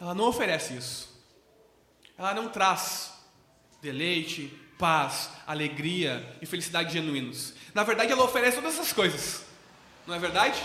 ela 0.00 0.14
não 0.14 0.28
oferece 0.28 0.76
isso. 0.76 1.08
Ela 2.18 2.34
não 2.34 2.48
traz 2.48 3.12
deleite, 3.80 4.52
paz, 4.78 5.30
alegria 5.46 6.36
e 6.40 6.46
felicidade 6.46 6.92
genuínos. 6.92 7.54
Na 7.72 7.82
verdade, 7.82 8.12
ela 8.12 8.24
oferece 8.24 8.56
todas 8.56 8.74
essas 8.74 8.92
coisas, 8.92 9.44
não 10.06 10.14
é 10.14 10.18
verdade? 10.18 10.62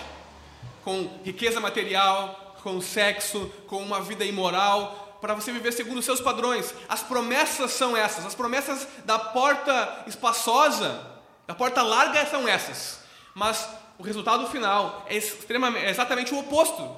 Com 0.83 1.19
riqueza 1.23 1.59
material, 1.59 2.57
com 2.61 2.81
sexo, 2.81 3.51
com 3.67 3.81
uma 3.81 4.01
vida 4.01 4.25
imoral, 4.25 5.17
para 5.21 5.33
você 5.33 5.51
viver 5.51 5.71
segundo 5.71 5.99
os 5.99 6.05
seus 6.05 6.21
padrões. 6.21 6.73
As 6.87 7.01
promessas 7.01 7.71
são 7.71 7.95
essas, 7.95 8.25
as 8.25 8.35
promessas 8.35 8.87
da 9.05 9.17
porta 9.17 10.03
espaçosa, 10.07 11.05
da 11.47 11.55
porta 11.55 11.81
larga 11.81 12.25
são 12.25 12.47
essas. 12.47 12.98
Mas 13.39 13.69
o 13.97 14.03
resultado 14.03 14.45
final 14.47 15.05
é, 15.07 15.15
extremamente, 15.15 15.85
é 15.85 15.89
exatamente 15.89 16.33
o 16.33 16.39
oposto: 16.39 16.93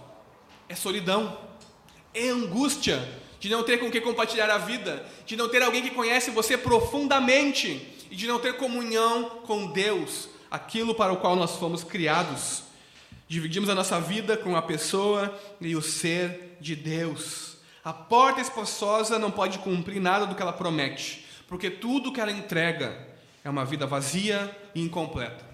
é 0.68 0.74
solidão, 0.74 1.38
é 2.16 2.30
angústia, 2.30 3.08
de 3.40 3.48
não 3.48 3.62
ter 3.62 3.78
com 3.78 3.92
quem 3.92 4.02
compartilhar 4.02 4.50
a 4.50 4.58
vida, 4.58 5.06
de 5.24 5.36
não 5.36 5.48
ter 5.48 5.62
alguém 5.62 5.84
que 5.84 5.92
conhece 5.92 6.32
você 6.32 6.58
profundamente 6.58 7.96
e 8.10 8.16
de 8.16 8.26
não 8.26 8.40
ter 8.40 8.58
comunhão 8.58 9.44
com 9.46 9.68
Deus, 9.68 10.30
aquilo 10.50 10.96
para 10.96 11.14
o 11.14 11.18
qual 11.18 11.36
nós 11.36 11.58
fomos 11.58 11.84
criados. 11.84 12.64
Dividimos 13.28 13.70
a 13.70 13.76
nossa 13.76 14.02
vida 14.02 14.36
com 14.36 14.56
a 14.56 14.64
pessoa 14.64 15.40
e 15.62 15.76
o 15.76 15.82
ser 15.82 16.58
de 16.60 16.76
Deus. 16.76 17.58
A 17.86 17.94
porta 17.94 18.42
espaçosa 18.42 19.20
não 19.20 19.30
pode 19.30 19.60
cumprir 19.60 20.02
nada 20.02 20.26
do 20.26 20.34
que 20.34 20.42
ela 20.42 20.54
promete, 20.54 21.24
porque 21.48 21.70
tudo 21.70 22.12
que 22.12 22.20
ela 22.20 22.32
entrega 22.32 23.08
é 23.44 23.50
uma 23.50 23.64
vida 23.64 23.86
vazia 23.86 24.50
e 24.74 24.82
incompleta. 24.82 25.51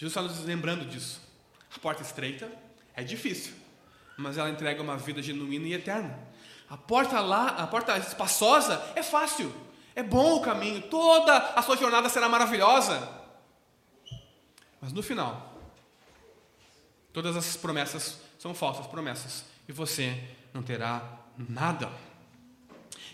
Jesus 0.00 0.16
está 0.16 0.22
nos 0.22 0.42
lembrando 0.46 0.86
disso. 0.86 1.20
A 1.76 1.78
porta 1.78 2.00
estreita 2.00 2.50
é 2.94 3.04
difícil, 3.04 3.52
mas 4.16 4.38
ela 4.38 4.48
entrega 4.48 4.82
uma 4.82 4.96
vida 4.96 5.20
genuína 5.20 5.68
e 5.68 5.74
eterna. 5.74 6.18
A 6.70 6.76
porta 6.76 7.20
lá, 7.20 7.48
a 7.48 7.66
porta 7.66 7.98
espaçosa 7.98 8.82
é 8.96 9.02
fácil, 9.02 9.52
é 9.94 10.02
bom 10.02 10.36
o 10.36 10.40
caminho, 10.40 10.80
toda 10.88 11.36
a 11.36 11.60
sua 11.60 11.76
jornada 11.76 12.08
será 12.08 12.30
maravilhosa. 12.30 13.06
Mas 14.80 14.90
no 14.90 15.02
final, 15.02 15.54
todas 17.12 17.36
essas 17.36 17.58
promessas 17.58 18.20
são 18.38 18.54
falsas 18.54 18.86
promessas 18.86 19.44
e 19.68 19.72
você 19.72 20.18
não 20.54 20.62
terá 20.62 21.18
nada. 21.36 21.92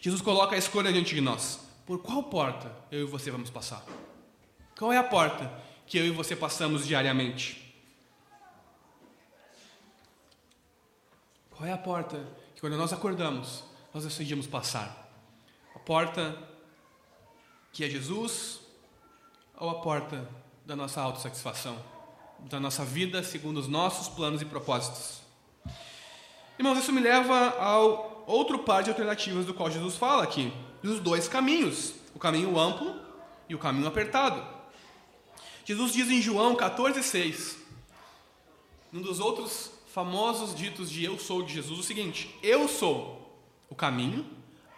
Jesus 0.00 0.22
coloca 0.22 0.54
a 0.54 0.58
escolha 0.58 0.92
diante 0.92 1.16
de 1.16 1.20
nós. 1.20 1.58
Por 1.84 1.98
qual 1.98 2.22
porta 2.22 2.70
eu 2.92 3.00
e 3.00 3.10
você 3.10 3.28
vamos 3.28 3.50
passar? 3.50 3.84
Qual 4.78 4.92
é 4.92 4.98
a 4.98 5.02
porta 5.02 5.50
que 5.86 5.96
eu 5.98 6.06
e 6.06 6.10
você 6.10 6.34
passamos 6.34 6.86
diariamente? 6.86 7.62
Qual 11.50 11.66
é 11.66 11.72
a 11.72 11.78
porta 11.78 12.26
que 12.54 12.60
quando 12.60 12.76
nós 12.76 12.92
acordamos, 12.92 13.64
nós 13.94 14.04
decidimos 14.04 14.46
passar? 14.46 15.08
A 15.74 15.78
porta 15.78 16.36
que 17.72 17.84
é 17.84 17.88
Jesus 17.88 18.60
ou 19.56 19.70
a 19.70 19.76
porta 19.76 20.28
da 20.66 20.74
nossa 20.74 21.00
autossatisfação, 21.00 21.82
da 22.40 22.58
nossa 22.58 22.84
vida 22.84 23.22
segundo 23.22 23.58
os 23.58 23.68
nossos 23.68 24.08
planos 24.08 24.42
e 24.42 24.44
propósitos. 24.44 25.20
Irmãos, 26.58 26.78
isso 26.78 26.92
me 26.92 27.00
leva 27.00 27.50
ao 27.58 28.24
outro 28.26 28.58
par 28.60 28.82
de 28.82 28.90
alternativas 28.90 29.46
do 29.46 29.54
qual 29.54 29.70
Jesus 29.70 29.96
fala 29.96 30.24
aqui, 30.24 30.52
dos 30.82 31.00
dois 31.00 31.28
caminhos, 31.28 31.94
o 32.14 32.18
caminho 32.18 32.58
amplo 32.58 33.00
e 33.48 33.54
o 33.54 33.58
caminho 33.58 33.86
apertado. 33.86 34.55
Jesus 35.66 35.92
diz 35.92 36.08
em 36.08 36.22
João 36.22 36.54
14,6, 36.54 37.56
um 38.94 39.00
dos 39.00 39.18
outros 39.18 39.72
famosos 39.92 40.54
ditos 40.54 40.88
de 40.88 41.04
eu 41.04 41.18
sou 41.18 41.42
de 41.42 41.54
Jesus, 41.54 41.80
o 41.80 41.82
seguinte: 41.82 42.32
Eu 42.40 42.68
sou 42.68 43.36
o 43.68 43.74
caminho, 43.74 44.24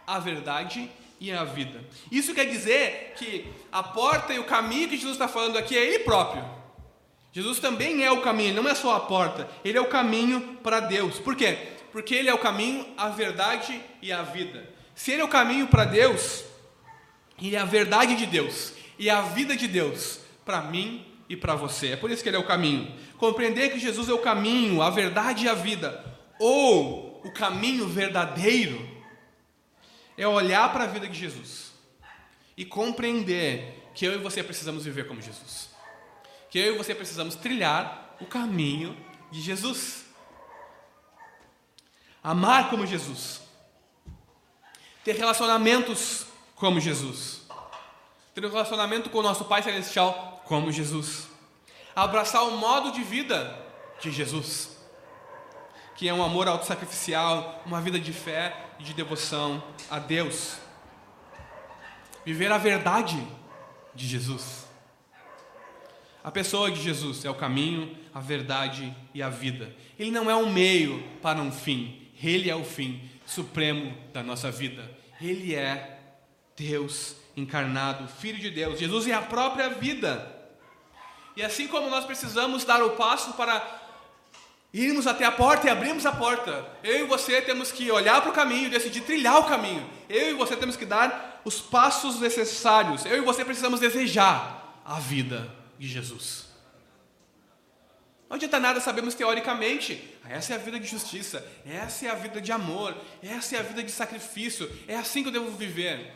a 0.07 0.19
verdade 0.19 0.91
e 1.21 1.31
a 1.31 1.45
vida. 1.45 1.85
Isso 2.11 2.35
quer 2.35 2.47
dizer 2.47 3.13
que 3.19 3.53
a 3.71 3.83
porta 3.83 4.33
e 4.33 4.39
o 4.39 4.45
caminho 4.45 4.89
que 4.89 4.97
Jesus 4.97 5.17
está 5.17 5.29
falando 5.29 5.59
aqui 5.59 5.77
é 5.77 5.85
Ele 5.85 6.05
próprio. 6.05 6.43
Jesus 7.33 7.59
também 7.59 8.03
é 8.03 8.11
o 8.11 8.23
caminho, 8.23 8.55
não 8.55 8.67
é 8.67 8.75
só 8.75 8.97
a 8.97 9.01
porta, 9.01 9.47
Ele 9.63 9.77
é 9.77 9.81
o 9.83 9.91
caminho 9.91 10.57
para 10.63 10.81
Deus. 10.81 11.19
Por 11.19 11.37
quê? 11.37 11.69
Porque 11.93 12.15
Ele 12.15 12.31
é 12.31 12.35
o 12.35 12.39
caminho, 12.39 12.87
a 12.97 13.11
verdade 13.11 13.79
e 14.01 14.11
a 14.11 14.23
vida. 14.23 14.67
Se 14.95 15.13
Ele 15.13 15.21
é 15.21 15.25
o 15.27 15.29
caminho 15.29 15.67
para 15.67 15.85
Deus, 15.85 16.45
Ele 17.39 17.57
é 17.57 17.59
a 17.59 17.67
verdade 17.67 18.17
de 18.17 18.25
Deus 18.25 18.73
e 18.99 19.11
a 19.11 19.21
vida 19.21 19.55
de 19.55 19.69
Deus 19.69 20.27
para 20.49 20.63
mim 20.63 21.05
e 21.29 21.37
para 21.37 21.55
você. 21.55 21.89
É 21.89 21.97
por 21.97 22.11
isso 22.11 22.23
que 22.23 22.31
Ele 22.31 22.37
é 22.37 22.41
o 22.41 22.47
caminho. 22.47 22.91
Compreender 23.19 23.71
que 23.71 23.79
Jesus 23.79 24.09
é 24.09 24.15
o 24.15 24.19
caminho, 24.19 24.81
a 24.81 24.89
verdade 24.89 25.45
e 25.45 25.49
a 25.49 25.53
vida, 25.53 26.03
ou 26.41 27.21
o 27.23 27.31
caminho 27.31 27.87
verdadeiro 27.87 28.89
é 30.17 30.27
olhar 30.27 30.73
para 30.73 30.85
a 30.85 30.87
vida 30.87 31.07
de 31.07 31.19
Jesus 31.19 31.71
e 32.57 32.65
compreender 32.65 33.91
que 33.95 34.07
eu 34.07 34.15
e 34.15 34.19
você 34.19 34.43
precisamos 34.43 34.87
viver 34.87 35.07
como 35.07 35.21
Jesus. 35.21 35.69
Que 36.51 36.59
eu 36.59 36.75
e 36.75 36.79
você 36.79 36.95
precisamos 36.95 37.35
trilhar 37.35 38.17
o 38.19 38.25
caminho 38.25 38.97
de 39.31 39.43
Jesus. 39.43 40.07
Amar 42.25 42.71
como 42.71 42.87
Jesus. 42.87 43.43
Ter 45.05 45.15
relacionamentos 45.15 46.27
como 46.57 46.81
Jesus. 46.81 47.43
Ter 48.35 48.47
um 48.47 48.51
relacionamento 48.51 49.11
com 49.11 49.19
o 49.19 49.23
nosso 49.23 49.45
Pai 49.45 49.63
Celestial 49.63 50.28
como 50.49 50.73
Jesus. 50.73 51.29
Abraçar 51.95 52.43
o 52.43 52.57
modo 52.57 52.91
de 52.91 53.03
vida 53.03 53.57
de 54.01 54.11
Jesus 54.11 54.79
que 55.99 56.09
é 56.09 56.15
um 56.15 56.23
amor 56.23 56.47
autossacrificial, 56.47 57.61
uma 57.67 57.81
vida 57.81 57.99
de 57.99 58.13
fé 58.13 58.57
e 58.79 58.85
de 58.85 58.95
devoção 58.95 59.61
a 59.91 59.99
Deus. 59.99 60.57
Viver 62.25 62.53
a 62.53 62.57
verdade 62.57 63.21
de 63.97 64.07
Jesus. 64.07 64.69
A 66.23 66.31
pessoa 66.31 66.71
de 66.71 66.81
Jesus 66.81 67.25
é 67.25 67.31
o 67.31 67.35
caminho, 67.35 67.99
a 68.15 68.21
verdade 68.21 68.95
e 69.13 69.21
a 69.21 69.29
vida. 69.29 69.75
Ele 69.99 70.13
não 70.13 70.31
é 70.31 70.37
um 70.37 70.53
meio 70.53 71.03
para 71.21 71.41
um 71.41 71.51
fim, 71.51 72.09
ele 72.23 72.49
é 72.49 72.55
o 72.55 72.65
fim 72.65 73.11
supremo 73.27 73.93
da 74.13 74.23
nossa 74.23 74.53
vida. 74.53 74.89
Ele 75.21 75.53
é 75.53 75.99
Deus 76.57 77.17
encarnado, 77.37 78.07
Filho 78.07 78.39
de 78.39 78.53
Deus. 78.53 78.79
Jesus 78.79 79.09
é 79.09 79.15
a 79.15 79.23
própria 79.23 79.69
vida. 79.71 80.38
E 81.39 81.43
assim 81.45 81.69
como 81.69 81.89
nós 81.89 82.05
precisamos 82.05 82.65
dar 82.65 82.83
o 82.83 82.97
passo 82.97 83.35
para 83.35 83.65
irmos 84.75 85.07
até 85.07 85.25
a 85.25 85.31
porta 85.31 85.69
e 85.69 85.71
abrimos 85.71 86.05
a 86.05 86.11
porta. 86.11 86.69
Eu 86.83 87.05
e 87.05 87.07
você 87.07 87.41
temos 87.41 87.71
que 87.71 87.89
olhar 87.93 88.21
para 88.21 88.33
o 88.33 88.35
caminho, 88.35 88.69
decidir 88.69 89.03
trilhar 89.03 89.39
o 89.39 89.45
caminho. 89.45 89.89
Eu 90.09 90.31
e 90.31 90.35
você 90.35 90.57
temos 90.57 90.77
que 90.77 90.85
dar 90.85 91.41
os 91.45 91.61
passos 91.61 92.19
necessários. 92.19 93.07
Eu 93.07 93.19
e 93.19 93.21
você 93.21 93.45
precisamos 93.45 93.79
desejar 93.79 94.83
a 94.85 94.99
vida 94.99 95.49
de 95.79 95.87
Jesus. 95.87 96.49
Não 98.29 98.35
adianta 98.35 98.59
nada 98.59 98.81
sabemos 98.81 99.15
teoricamente, 99.15 100.19
ah, 100.25 100.33
essa 100.33 100.55
é 100.55 100.57
a 100.57 100.59
vida 100.59 100.81
de 100.81 100.89
justiça, 100.89 101.47
essa 101.65 102.07
é 102.07 102.11
a 102.11 102.17
vida 102.17 102.41
de 102.41 102.51
amor, 102.51 102.97
essa 103.23 103.55
é 103.55 103.61
a 103.61 103.63
vida 103.63 103.85
de 103.85 103.93
sacrifício, 103.93 104.69
é 104.89 104.97
assim 104.97 105.23
que 105.23 105.29
eu 105.29 105.33
devo 105.33 105.53
viver. 105.53 106.13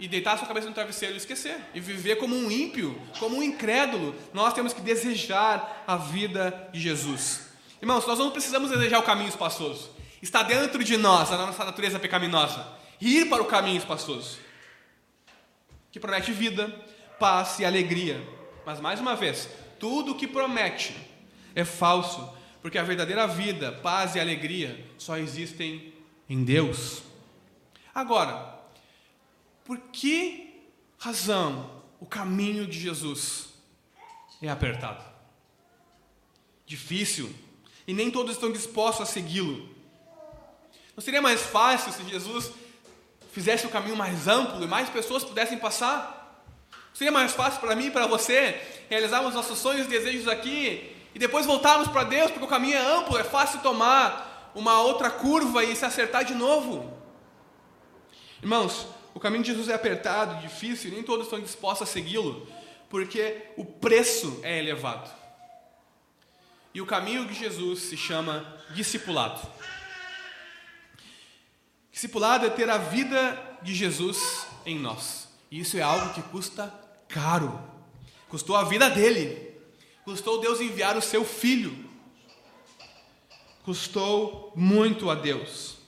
E 0.00 0.08
deitar 0.08 0.38
sua 0.38 0.48
cabeça 0.48 0.66
no 0.66 0.72
travesseiro 0.72 1.12
e 1.12 1.18
esquecer, 1.18 1.60
e 1.74 1.78
viver 1.78 2.16
como 2.16 2.34
um 2.34 2.50
ímpio, 2.50 2.98
como 3.18 3.36
um 3.36 3.42
incrédulo. 3.42 4.14
Nós 4.32 4.54
temos 4.54 4.72
que 4.72 4.80
desejar 4.80 5.84
a 5.86 5.94
vida 5.94 6.70
de 6.72 6.80
Jesus. 6.80 7.50
Irmãos, 7.82 8.06
nós 8.06 8.18
não 8.18 8.30
precisamos 8.30 8.70
desejar 8.70 8.98
o 8.98 9.02
caminho 9.02 9.28
espaçoso. 9.28 9.90
Está 10.22 10.42
dentro 10.42 10.82
de 10.82 10.96
nós, 10.96 11.30
a 11.30 11.36
nossa 11.36 11.66
natureza 11.66 11.98
pecaminosa. 11.98 12.66
Ir 12.98 13.28
para 13.28 13.42
o 13.42 13.46
caminho 13.46 13.76
espaçoso. 13.76 14.38
Que 15.92 16.00
promete 16.00 16.32
vida, 16.32 16.74
paz 17.18 17.58
e 17.58 17.66
alegria. 17.66 18.26
Mas 18.64 18.80
mais 18.80 19.00
uma 19.00 19.14
vez, 19.14 19.50
tudo 19.78 20.12
o 20.12 20.14
que 20.14 20.26
promete 20.26 20.96
é 21.54 21.64
falso, 21.64 22.26
porque 22.62 22.78
a 22.78 22.82
verdadeira 22.82 23.26
vida, 23.26 23.70
paz 23.70 24.14
e 24.14 24.20
alegria 24.20 24.82
só 24.96 25.18
existem 25.18 25.92
em 26.26 26.42
Deus. 26.42 27.02
Agora, 27.94 28.59
por 29.70 29.78
que 29.92 30.64
razão 30.98 31.70
o 32.00 32.04
caminho 32.04 32.66
de 32.66 32.76
Jesus 32.76 33.50
é 34.42 34.48
apertado? 34.48 35.00
Difícil, 36.66 37.32
e 37.86 37.94
nem 37.94 38.10
todos 38.10 38.34
estão 38.34 38.50
dispostos 38.50 39.08
a 39.08 39.12
segui-lo. 39.12 39.68
Não 40.96 41.00
seria 41.00 41.22
mais 41.22 41.40
fácil 41.42 41.92
se 41.92 42.02
Jesus 42.02 42.50
fizesse 43.30 43.64
o 43.64 43.70
caminho 43.70 43.96
mais 43.96 44.26
amplo 44.26 44.60
e 44.64 44.66
mais 44.66 44.90
pessoas 44.90 45.22
pudessem 45.22 45.56
passar? 45.56 46.44
Seria 46.92 47.12
mais 47.12 47.30
fácil 47.30 47.60
para 47.60 47.76
mim 47.76 47.86
e 47.86 47.90
para 47.92 48.08
você 48.08 48.60
realizarmos 48.88 49.34
nossos 49.34 49.56
sonhos 49.56 49.86
e 49.86 49.90
desejos 49.90 50.26
aqui 50.26 50.96
e 51.14 51.18
depois 51.20 51.46
voltarmos 51.46 51.86
para 51.86 52.02
Deus, 52.02 52.32
porque 52.32 52.44
o 52.44 52.48
caminho 52.48 52.74
é 52.74 52.84
amplo, 52.96 53.16
é 53.16 53.22
fácil 53.22 53.60
tomar 53.60 54.50
uma 54.52 54.80
outra 54.80 55.10
curva 55.10 55.62
e 55.62 55.76
se 55.76 55.84
acertar 55.84 56.24
de 56.24 56.34
novo. 56.34 56.92
Irmãos, 58.42 58.98
o 59.14 59.20
caminho 59.20 59.42
de 59.42 59.50
Jesus 59.50 59.68
é 59.68 59.74
apertado, 59.74 60.40
difícil, 60.40 60.90
e 60.90 60.94
nem 60.94 61.02
todos 61.02 61.26
estão 61.26 61.40
dispostos 61.40 61.88
a 61.88 61.90
segui-lo, 61.90 62.46
porque 62.88 63.42
o 63.56 63.64
preço 63.64 64.40
é 64.42 64.58
elevado. 64.58 65.10
E 66.72 66.80
o 66.80 66.86
caminho 66.86 67.26
de 67.26 67.34
Jesus 67.34 67.80
se 67.80 67.96
chama 67.96 68.56
discipulado. 68.74 69.40
Discipulado 71.90 72.46
é 72.46 72.50
ter 72.50 72.70
a 72.70 72.78
vida 72.78 73.58
de 73.62 73.74
Jesus 73.74 74.46
em 74.64 74.78
nós. 74.78 75.28
E 75.50 75.60
isso 75.60 75.76
é 75.76 75.82
algo 75.82 76.14
que 76.14 76.22
custa 76.22 76.72
caro. 77.08 77.60
Custou 78.28 78.54
a 78.54 78.62
vida 78.62 78.88
dele. 78.88 79.50
Custou 80.04 80.40
Deus 80.40 80.60
enviar 80.60 80.96
o 80.96 81.02
seu 81.02 81.24
filho. 81.24 81.90
Custou 83.64 84.52
muito 84.54 85.10
a 85.10 85.16
Deus. 85.16 85.78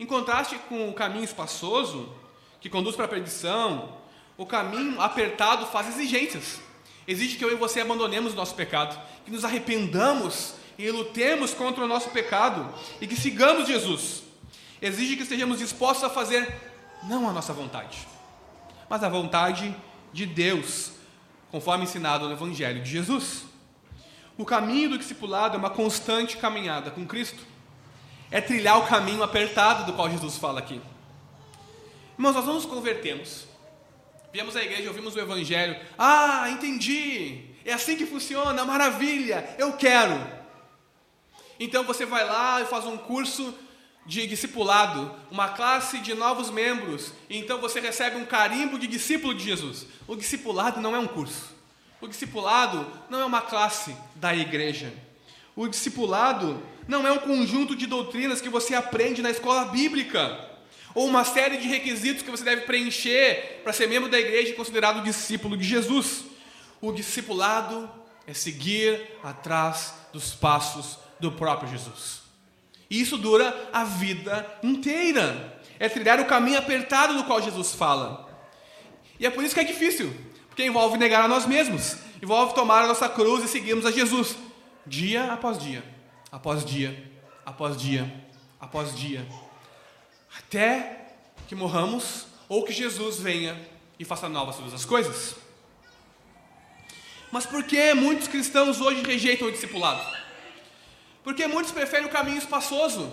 Em 0.00 0.06
contraste 0.06 0.58
com 0.68 0.88
o 0.88 0.94
caminho 0.94 1.24
espaçoso, 1.24 2.12
que 2.60 2.68
conduz 2.68 2.96
para 2.96 3.04
a 3.04 3.08
perdição, 3.08 3.96
o 4.36 4.46
caminho 4.46 5.00
apertado 5.00 5.66
faz 5.66 5.88
exigências 5.88 6.60
exige 7.06 7.36
que 7.36 7.44
eu 7.44 7.52
e 7.52 7.54
você 7.54 7.80
abandonemos 7.80 8.32
o 8.32 8.36
nosso 8.36 8.54
pecado, 8.54 8.98
que 9.24 9.30
nos 9.30 9.44
arrependamos 9.44 10.54
e 10.78 10.90
lutemos 10.90 11.54
contra 11.54 11.84
o 11.84 11.88
nosso 11.88 12.10
pecado 12.10 12.68
e 13.00 13.06
que 13.06 13.16
sigamos 13.16 13.68
Jesus. 13.68 14.22
Exige 14.82 15.16
que 15.16 15.22
estejamos 15.22 15.58
dispostos 15.58 16.04
a 16.04 16.10
fazer 16.10 16.52
não 17.04 17.28
a 17.28 17.32
nossa 17.32 17.52
vontade, 17.52 18.06
mas 18.88 19.02
a 19.02 19.08
vontade 19.08 19.74
de 20.12 20.26
Deus, 20.26 20.92
conforme 21.50 21.84
ensinado 21.84 22.26
no 22.26 22.32
Evangelho 22.32 22.82
de 22.82 22.90
Jesus. 22.90 23.44
O 24.36 24.44
caminho 24.44 24.90
do 24.90 24.98
discipulado 24.98 25.54
é 25.54 25.58
uma 25.58 25.70
constante 25.70 26.36
caminhada 26.36 26.90
com 26.90 27.06
Cristo. 27.06 27.42
É 28.30 28.40
trilhar 28.40 28.78
o 28.78 28.86
caminho 28.86 29.22
apertado 29.22 29.84
do 29.84 29.92
qual 29.94 30.10
Jesus 30.10 30.36
fala 30.36 30.58
aqui. 30.58 30.80
Irmãos, 32.18 32.34
nós 32.34 32.46
não 32.46 32.54
nos 32.54 32.66
convertemos. 32.66 33.46
Viemos 34.32 34.56
à 34.56 34.62
igreja, 34.62 34.88
ouvimos 34.88 35.14
o 35.14 35.20
Evangelho. 35.20 35.78
Ah, 35.98 36.48
entendi. 36.50 37.42
É 37.64 37.72
assim 37.72 37.96
que 37.96 38.06
funciona, 38.06 38.64
maravilha, 38.64 39.56
eu 39.58 39.72
quero. 39.74 40.14
Então 41.58 41.84
você 41.84 42.06
vai 42.06 42.24
lá 42.24 42.60
e 42.60 42.66
faz 42.66 42.84
um 42.84 42.96
curso 42.96 43.54
de 44.06 44.26
discipulado, 44.26 45.14
uma 45.30 45.48
classe 45.48 45.98
de 45.98 46.14
novos 46.14 46.48
membros, 46.48 47.12
e 47.28 47.36
então 47.36 47.60
você 47.60 47.80
recebe 47.80 48.16
um 48.16 48.24
carimbo 48.24 48.78
de 48.78 48.86
discípulo 48.86 49.34
de 49.34 49.44
Jesus. 49.44 49.86
O 50.06 50.14
discipulado 50.14 50.80
não 50.80 50.94
é 50.94 50.98
um 50.98 51.08
curso. 51.08 51.54
O 52.00 52.06
discipulado 52.06 52.86
não 53.10 53.20
é 53.20 53.24
uma 53.24 53.42
classe 53.42 53.96
da 54.14 54.34
igreja. 54.34 54.92
O 55.56 55.66
discipulado 55.66 56.62
não 56.86 57.06
é 57.06 57.10
um 57.10 57.18
conjunto 57.18 57.74
de 57.74 57.86
doutrinas 57.86 58.40
que 58.40 58.48
você 58.48 58.74
aprende 58.74 59.22
na 59.22 59.30
escola 59.30 59.64
bíblica, 59.64 60.55
ou 60.96 61.06
uma 61.06 61.26
série 61.26 61.58
de 61.58 61.68
requisitos 61.68 62.22
que 62.22 62.30
você 62.30 62.42
deve 62.42 62.62
preencher 62.62 63.60
para 63.62 63.70
ser 63.70 63.86
membro 63.86 64.08
da 64.08 64.18
igreja 64.18 64.48
e 64.48 64.54
considerado 64.54 65.04
discípulo 65.04 65.54
de 65.54 65.62
Jesus. 65.62 66.24
O 66.80 66.90
discipulado 66.90 67.86
é 68.26 68.32
seguir 68.32 69.06
atrás 69.22 69.92
dos 70.10 70.32
passos 70.32 70.98
do 71.20 71.30
próprio 71.30 71.68
Jesus. 71.68 72.22
E 72.88 72.98
isso 72.98 73.18
dura 73.18 73.68
a 73.74 73.84
vida 73.84 74.58
inteira. 74.62 75.60
É 75.78 75.86
trilhar 75.86 76.18
o 76.18 76.24
caminho 76.24 76.58
apertado 76.58 77.14
do 77.14 77.24
qual 77.24 77.42
Jesus 77.42 77.74
fala. 77.74 78.26
E 79.20 79.26
é 79.26 79.30
por 79.30 79.44
isso 79.44 79.52
que 79.52 79.60
é 79.60 79.64
difícil, 79.64 80.16
porque 80.48 80.64
envolve 80.64 80.96
negar 80.96 81.26
a 81.26 81.28
nós 81.28 81.44
mesmos, 81.44 81.98
envolve 82.22 82.54
tomar 82.54 82.84
a 82.84 82.86
nossa 82.86 83.06
cruz 83.06 83.44
e 83.44 83.48
seguirmos 83.48 83.84
a 83.84 83.92
Jesus, 83.92 84.34
dia 84.86 85.30
após 85.30 85.58
dia, 85.58 85.84
após 86.32 86.64
dia, 86.64 87.12
após 87.44 87.76
dia, 87.76 88.10
após 88.58 88.96
dia, 88.96 89.26
até 90.38 91.14
que 91.48 91.54
morramos 91.54 92.26
ou 92.48 92.64
que 92.64 92.72
Jesus 92.72 93.18
venha 93.18 93.56
e 93.98 94.04
faça 94.04 94.28
novas 94.28 94.56
todas 94.56 94.74
as 94.74 94.84
coisas. 94.84 95.36
Mas 97.30 97.46
por 97.46 97.64
que 97.64 97.92
muitos 97.94 98.28
cristãos 98.28 98.80
hoje 98.80 99.02
rejeitam 99.02 99.48
o 99.48 99.52
discipulado? 99.52 100.16
Porque 101.24 101.46
muitos 101.46 101.72
preferem 101.72 102.06
o 102.06 102.10
caminho 102.10 102.38
espaçoso. 102.38 103.12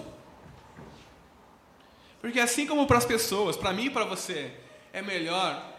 Porque 2.21 2.39
assim 2.39 2.65
como 2.65 2.85
para 2.85 2.99
as 2.99 3.05
pessoas, 3.05 3.57
para 3.57 3.73
mim 3.73 3.85
e 3.85 3.89
para 3.89 4.05
você, 4.05 4.53
é 4.93 5.01
melhor 5.01 5.73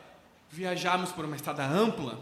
viajarmos 0.51 1.11
por 1.11 1.25
uma 1.25 1.37
estrada 1.37 1.65
ampla, 1.65 2.19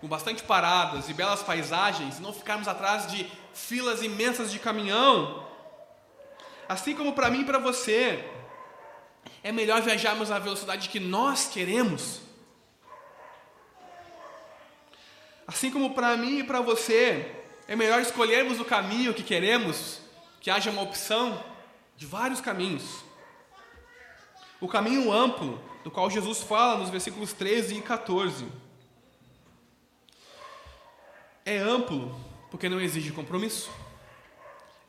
com 0.00 0.08
bastante 0.08 0.42
paradas 0.42 1.08
e 1.08 1.14
belas 1.14 1.42
paisagens, 1.42 2.18
não 2.20 2.32
ficarmos 2.32 2.68
atrás 2.68 3.06
de 3.10 3.30
filas 3.52 4.02
imensas 4.02 4.50
de 4.50 4.58
caminhão. 4.58 5.46
Assim 6.68 6.94
como 6.94 7.12
para 7.12 7.30
mim 7.30 7.42
e 7.42 7.44
para 7.44 7.58
você, 7.58 8.24
é 9.44 9.52
melhor 9.52 9.82
viajarmos 9.82 10.30
à 10.30 10.38
velocidade 10.38 10.88
que 10.88 10.98
nós 10.98 11.46
queremos. 11.46 12.22
Assim 15.46 15.70
como 15.70 15.92
para 15.92 16.16
mim 16.16 16.38
e 16.38 16.44
para 16.44 16.62
você, 16.62 17.30
é 17.68 17.76
melhor 17.76 18.00
escolhermos 18.00 18.58
o 18.58 18.64
caminho 18.64 19.12
que 19.12 19.22
queremos, 19.22 20.00
que 20.40 20.50
haja 20.50 20.70
uma 20.70 20.80
opção 20.80 21.44
de 21.94 22.06
vários 22.06 22.40
caminhos. 22.40 23.04
O 24.62 24.66
caminho 24.66 25.12
amplo 25.12 25.62
do 25.84 25.90
qual 25.90 26.08
Jesus 26.08 26.40
fala 26.40 26.78
nos 26.78 26.88
versículos 26.88 27.34
13 27.34 27.76
e 27.76 27.82
14. 27.82 28.48
É 31.44 31.58
amplo 31.58 32.18
porque 32.50 32.66
não 32.66 32.80
exige 32.80 33.12
compromisso. 33.12 33.70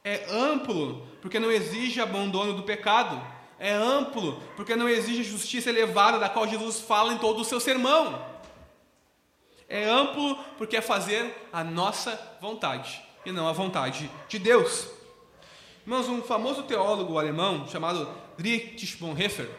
É 0.01 0.25
amplo 0.31 1.05
porque 1.21 1.39
não 1.39 1.51
exige 1.51 1.99
abandono 1.99 2.53
do 2.53 2.63
pecado. 2.63 3.34
É 3.59 3.71
amplo 3.71 4.41
porque 4.55 4.75
não 4.75 4.89
exige 4.89 5.23
justiça 5.23 5.69
elevada 5.69 6.19
da 6.19 6.29
qual 6.29 6.47
Jesus 6.47 6.79
fala 6.79 7.13
em 7.13 7.17
todo 7.17 7.41
o 7.41 7.45
seu 7.45 7.59
sermão. 7.59 8.23
É 9.67 9.89
amplo 9.89 10.35
porque 10.57 10.77
é 10.77 10.81
fazer 10.81 11.47
a 11.51 11.63
nossa 11.63 12.37
vontade 12.41 13.01
e 13.25 13.31
não 13.31 13.47
a 13.47 13.53
vontade 13.53 14.09
de 14.27 14.37
Deus. 14.37 14.87
Irmãos, 15.83 16.07
um 16.07 16.21
famoso 16.21 16.63
teólogo 16.63 17.17
alemão 17.17 17.67
chamado 17.67 18.09
Dietrich 18.37 18.97
Bonhoeffer 18.97 19.49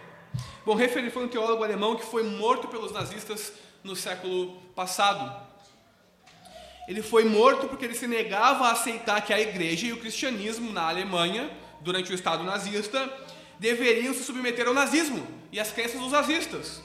Bonhoeffer 0.67 0.99
ele 0.99 1.11
foi 1.13 1.25
um 1.25 1.29
teólogo 1.29 1.63
alemão 1.63 1.95
que 1.95 2.05
foi 2.05 2.25
morto 2.25 2.67
pelos 2.67 2.91
nazistas 2.91 3.53
no 3.85 3.95
século 3.95 4.57
passado. 4.75 5.47
Ele 6.89 7.03
foi 7.03 7.25
morto 7.25 7.69
porque 7.69 7.85
ele 7.85 7.95
se 7.95 8.09
negava 8.09 8.67
a 8.67 8.73
aceitar 8.73 9.21
que 9.21 9.33
a 9.33 9.41
igreja 9.41 9.87
e 9.87 9.93
o 9.93 10.01
cristianismo 10.01 10.73
na 10.73 10.89
Alemanha, 10.89 11.49
durante 11.81 12.11
o 12.11 12.15
Estado 12.17 12.43
nazista, 12.43 13.09
deveriam 13.59 14.13
se 14.15 14.23
submeter 14.23 14.67
ao 14.67 14.75
nazismo 14.75 15.27
e 15.53 15.59
às 15.59 15.71
crenças 15.71 16.01
dos 16.01 16.13
nazistas. 16.13 16.83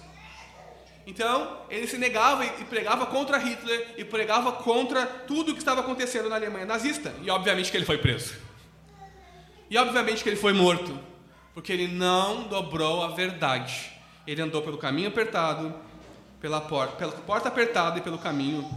Então, 1.06 1.62
ele 1.70 1.88
se 1.88 1.98
negava 1.98 2.46
e 2.46 2.66
pregava 2.66 3.06
contra 3.06 3.38
Hitler 3.38 3.96
e 3.98 4.06
pregava 4.06 4.52
contra 4.52 5.06
tudo 5.06 5.52
o 5.52 5.54
que 5.54 5.60
estava 5.60 5.82
acontecendo 5.82 6.30
na 6.30 6.36
Alemanha 6.36 6.66
nazista. 6.66 7.14
E 7.22 7.30
obviamente 7.30 7.72
que 7.72 7.78
ele 7.78 7.86
foi 7.86 7.98
preso. 7.98 8.36
E 9.70 9.78
obviamente 9.78 10.22
que 10.22 10.30
ele 10.30 10.36
foi 10.36 10.54
morto 10.54 10.98
porque 11.54 11.72
ele 11.72 11.88
não 11.88 12.44
dobrou 12.44 13.04
a 13.04 13.10
verdade. 13.10 13.92
Ele 14.26 14.42
andou 14.42 14.62
pelo 14.62 14.78
caminho 14.78 15.10
apertado, 15.10 15.74
pela 16.40 16.62
porta, 16.62 16.96
pela 16.96 17.12
porta 17.12 17.50
apertada 17.50 18.00
e 18.00 18.02
pelo 18.02 18.18
caminho 18.18 18.70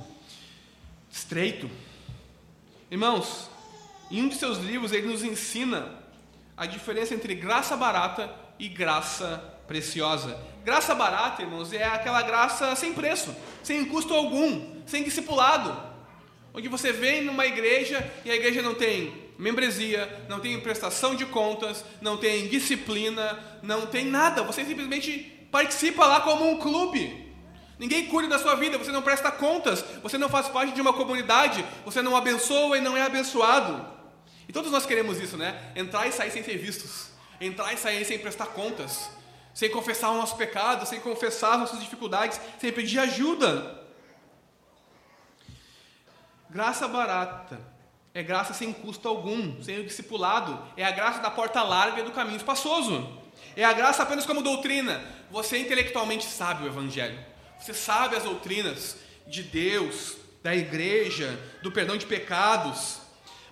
estreito. 1.11 1.71
Irmãos, 2.91 3.49
em 4.11 4.23
um 4.23 4.29
de 4.29 4.35
seus 4.35 4.59
livros 4.59 4.93
ele 4.93 5.07
nos 5.07 5.23
ensina 5.23 6.04
a 6.57 6.67
diferença 6.67 7.14
entre 7.14 7.35
graça 7.35 7.77
barata 7.77 8.31
e 8.59 8.69
graça 8.69 9.43
preciosa. 9.67 10.38
Graça 10.64 10.95
barata, 10.95 11.43
irmãos, 11.43 11.73
é 11.73 11.85
aquela 11.85 12.23
graça 12.23 12.75
sem 12.77 12.93
preço, 12.93 13.35
sem 13.62 13.85
custo 13.87 14.14
algum, 14.14 14.83
sem 14.87 15.03
discipulado. 15.03 15.77
Onde 16.53 16.69
você 16.69 16.93
vem 16.93 17.23
numa 17.23 17.47
igreja 17.47 18.09
e 18.25 18.31
a 18.31 18.37
igreja 18.37 18.62
não 18.62 18.75
tem 18.75 19.25
membresia, 19.37 20.25
não 20.29 20.38
tem 20.38 20.61
prestação 20.61 21.17
de 21.17 21.27
contas, 21.27 21.85
não 22.01 22.17
tem 22.17 22.47
disciplina, 22.47 23.38
não 23.62 23.87
tem 23.87 24.07
nada. 24.07 24.43
Você 24.45 24.64
simplesmente 24.64 25.49
participa 25.51 26.07
lá 26.07 26.21
como 26.21 26.49
um 26.49 26.59
clube. 26.59 27.25
Ninguém 27.79 28.07
cuida 28.07 28.29
da 28.29 28.38
sua 28.38 28.55
vida, 28.55 28.79
você 28.79 28.93
não 28.93 29.03
presta 29.03 29.33
contas, 29.33 29.85
você 30.01 30.17
não 30.17 30.29
faz 30.29 30.47
parte 30.49 30.73
de 30.73 30.81
uma 30.81 30.93
comunidade, 30.93 31.64
você 31.85 32.01
não 32.01 32.17
abençoa 32.17 32.79
e 32.79 32.81
não 32.81 32.97
é 32.97 33.03
abençoado. 33.03 33.85
Todos 34.55 34.71
nós 34.71 34.87
queremos 34.87 35.19
isso, 35.19 35.37
né? 35.37 35.73
Entrar 35.75 36.07
e 36.07 36.12
sair 36.12 36.31
sem 36.31 36.45
ser 36.45 36.57
vistos, 36.57 37.09
entrar 37.40 37.73
e 37.73 37.77
sair 37.77 38.05
sem 38.05 38.21
prestar 38.21 38.47
contas, 38.47 39.11
sem 39.53 39.69
confessar 39.69 40.11
o 40.11 40.17
nosso 40.17 40.37
pecado, 40.37 40.87
sem 40.87 41.01
confessar 41.01 41.55
as 41.55 41.59
nossas 41.59 41.81
dificuldades, 41.81 42.40
sem 42.61 42.73
pedir 42.73 43.01
ajuda. 43.01 43.83
Graça 46.49 46.87
barata 46.87 47.61
é 48.14 48.23
graça 48.23 48.55
sem 48.55 48.73
custo 48.73 49.09
algum, 49.09 49.61
sem 49.61 49.81
o 49.81 49.85
discipulado. 49.85 50.57
É 50.77 50.85
a 50.85 50.93
graça 50.93 51.21
da 51.21 51.33
porta 51.33 51.61
larga 51.64 52.01
e 52.01 52.05
do 52.05 52.12
caminho 52.12 52.37
espaçoso. 52.37 53.21
É 53.57 53.64
a 53.64 53.73
graça 53.73 54.05
apenas 54.05 54.25
como 54.25 54.40
doutrina. 54.40 55.05
Você 55.33 55.59
intelectualmente 55.59 56.27
sabe 56.27 56.62
o 56.62 56.69
Evangelho. 56.69 57.19
Você 57.59 57.75
sabe 57.75 58.14
as 58.14 58.23
doutrinas 58.23 58.97
de 59.27 59.43
Deus, 59.43 60.17
da 60.45 60.55
igreja, 60.55 61.40
do 61.61 61.73
perdão 61.73 61.97
de 61.97 62.07
pecados. 62.07 63.03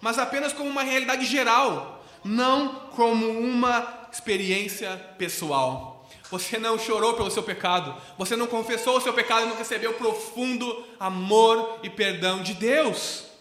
Mas 0.03 0.19
apenas 0.19 0.53
como 0.53 0.69
uma 0.69 0.83
realidade 0.83 1.25
geral, 1.25 2.05
não 2.23 2.91
como 2.91 3.27
uma 3.27 4.07
experiência 4.13 4.95
pessoal. 5.17 6.07
Você 6.31 6.59
não 6.59 6.79
chorou 6.79 7.15
pelo 7.15 7.31
seu 7.31 7.43
pecado, 7.43 7.97
você 8.19 8.37
não 8.37 8.47
confessou 8.47 8.99
o 8.99 9.01
seu 9.01 9.15
pecado 9.15 9.47
e 9.47 9.49
não 9.49 9.57
recebeu 9.57 9.93
o 9.93 9.95
profundo 9.95 10.85
amor 11.01 11.79
e 11.83 11.89
perdão 11.89 12.43
de 12.43 12.53
Deus 12.53 13.33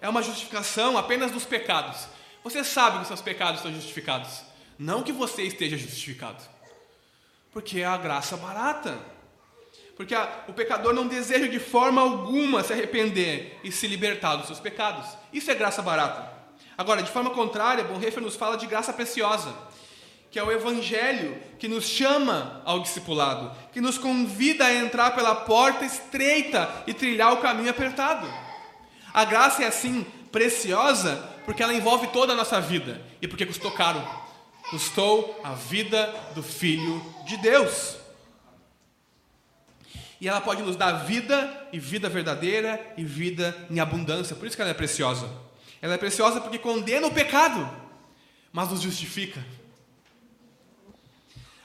é 0.00 0.08
uma 0.08 0.22
justificação 0.22 0.96
apenas 0.96 1.30
dos 1.30 1.44
pecados. 1.44 2.06
Você 2.44 2.62
sabe 2.64 3.00
que 3.00 3.06
seus 3.06 3.20
pecados 3.20 3.56
estão 3.56 3.72
justificados. 3.72 4.42
Não 4.78 5.02
que 5.02 5.12
você 5.12 5.42
esteja 5.42 5.76
justificado. 5.76 6.42
Porque 7.52 7.80
é 7.80 7.84
a 7.84 7.96
graça 7.96 8.36
barata. 8.36 8.98
Porque 9.98 10.14
a, 10.14 10.44
o 10.46 10.52
pecador 10.52 10.94
não 10.94 11.08
deseja 11.08 11.48
de 11.48 11.58
forma 11.58 12.00
alguma 12.00 12.62
se 12.62 12.72
arrepender 12.72 13.58
e 13.64 13.72
se 13.72 13.88
libertar 13.88 14.36
dos 14.36 14.46
seus 14.46 14.60
pecados. 14.60 15.04
Isso 15.32 15.50
é 15.50 15.54
graça 15.56 15.82
barata. 15.82 16.32
Agora, 16.78 17.02
de 17.02 17.10
forma 17.10 17.30
contrária, 17.30 17.82
Bonhoeffer 17.82 18.22
nos 18.22 18.36
fala 18.36 18.56
de 18.56 18.68
graça 18.68 18.92
preciosa, 18.92 19.52
que 20.30 20.38
é 20.38 20.44
o 20.44 20.52
evangelho 20.52 21.36
que 21.58 21.66
nos 21.66 21.84
chama 21.84 22.62
ao 22.64 22.78
discipulado, 22.78 23.50
que 23.72 23.80
nos 23.80 23.98
convida 23.98 24.66
a 24.66 24.72
entrar 24.72 25.16
pela 25.16 25.34
porta 25.34 25.84
estreita 25.84 26.84
e 26.86 26.94
trilhar 26.94 27.32
o 27.32 27.38
caminho 27.38 27.68
apertado. 27.68 28.32
A 29.12 29.24
graça 29.24 29.64
é 29.64 29.66
assim 29.66 30.06
preciosa 30.30 31.28
porque 31.44 31.60
ela 31.60 31.74
envolve 31.74 32.06
toda 32.08 32.34
a 32.34 32.36
nossa 32.36 32.60
vida 32.60 33.02
e 33.20 33.26
porque 33.26 33.44
custou 33.44 33.72
caro. 33.72 34.00
Custou 34.70 35.40
a 35.42 35.54
vida 35.54 36.14
do 36.36 36.42
Filho 36.44 37.04
de 37.26 37.36
Deus. 37.38 37.97
E 40.20 40.28
ela 40.28 40.40
pode 40.40 40.62
nos 40.62 40.76
dar 40.76 40.92
vida 41.04 41.68
e 41.72 41.78
vida 41.78 42.08
verdadeira 42.08 42.94
e 42.96 43.04
vida 43.04 43.56
em 43.70 43.78
abundância. 43.78 44.34
Por 44.34 44.46
isso 44.46 44.56
que 44.56 44.62
ela 44.62 44.70
é 44.70 44.74
preciosa. 44.74 45.28
Ela 45.80 45.94
é 45.94 45.98
preciosa 45.98 46.40
porque 46.40 46.58
condena 46.58 47.06
o 47.06 47.14
pecado, 47.14 47.68
mas 48.52 48.68
nos 48.70 48.80
justifica. 48.80 49.44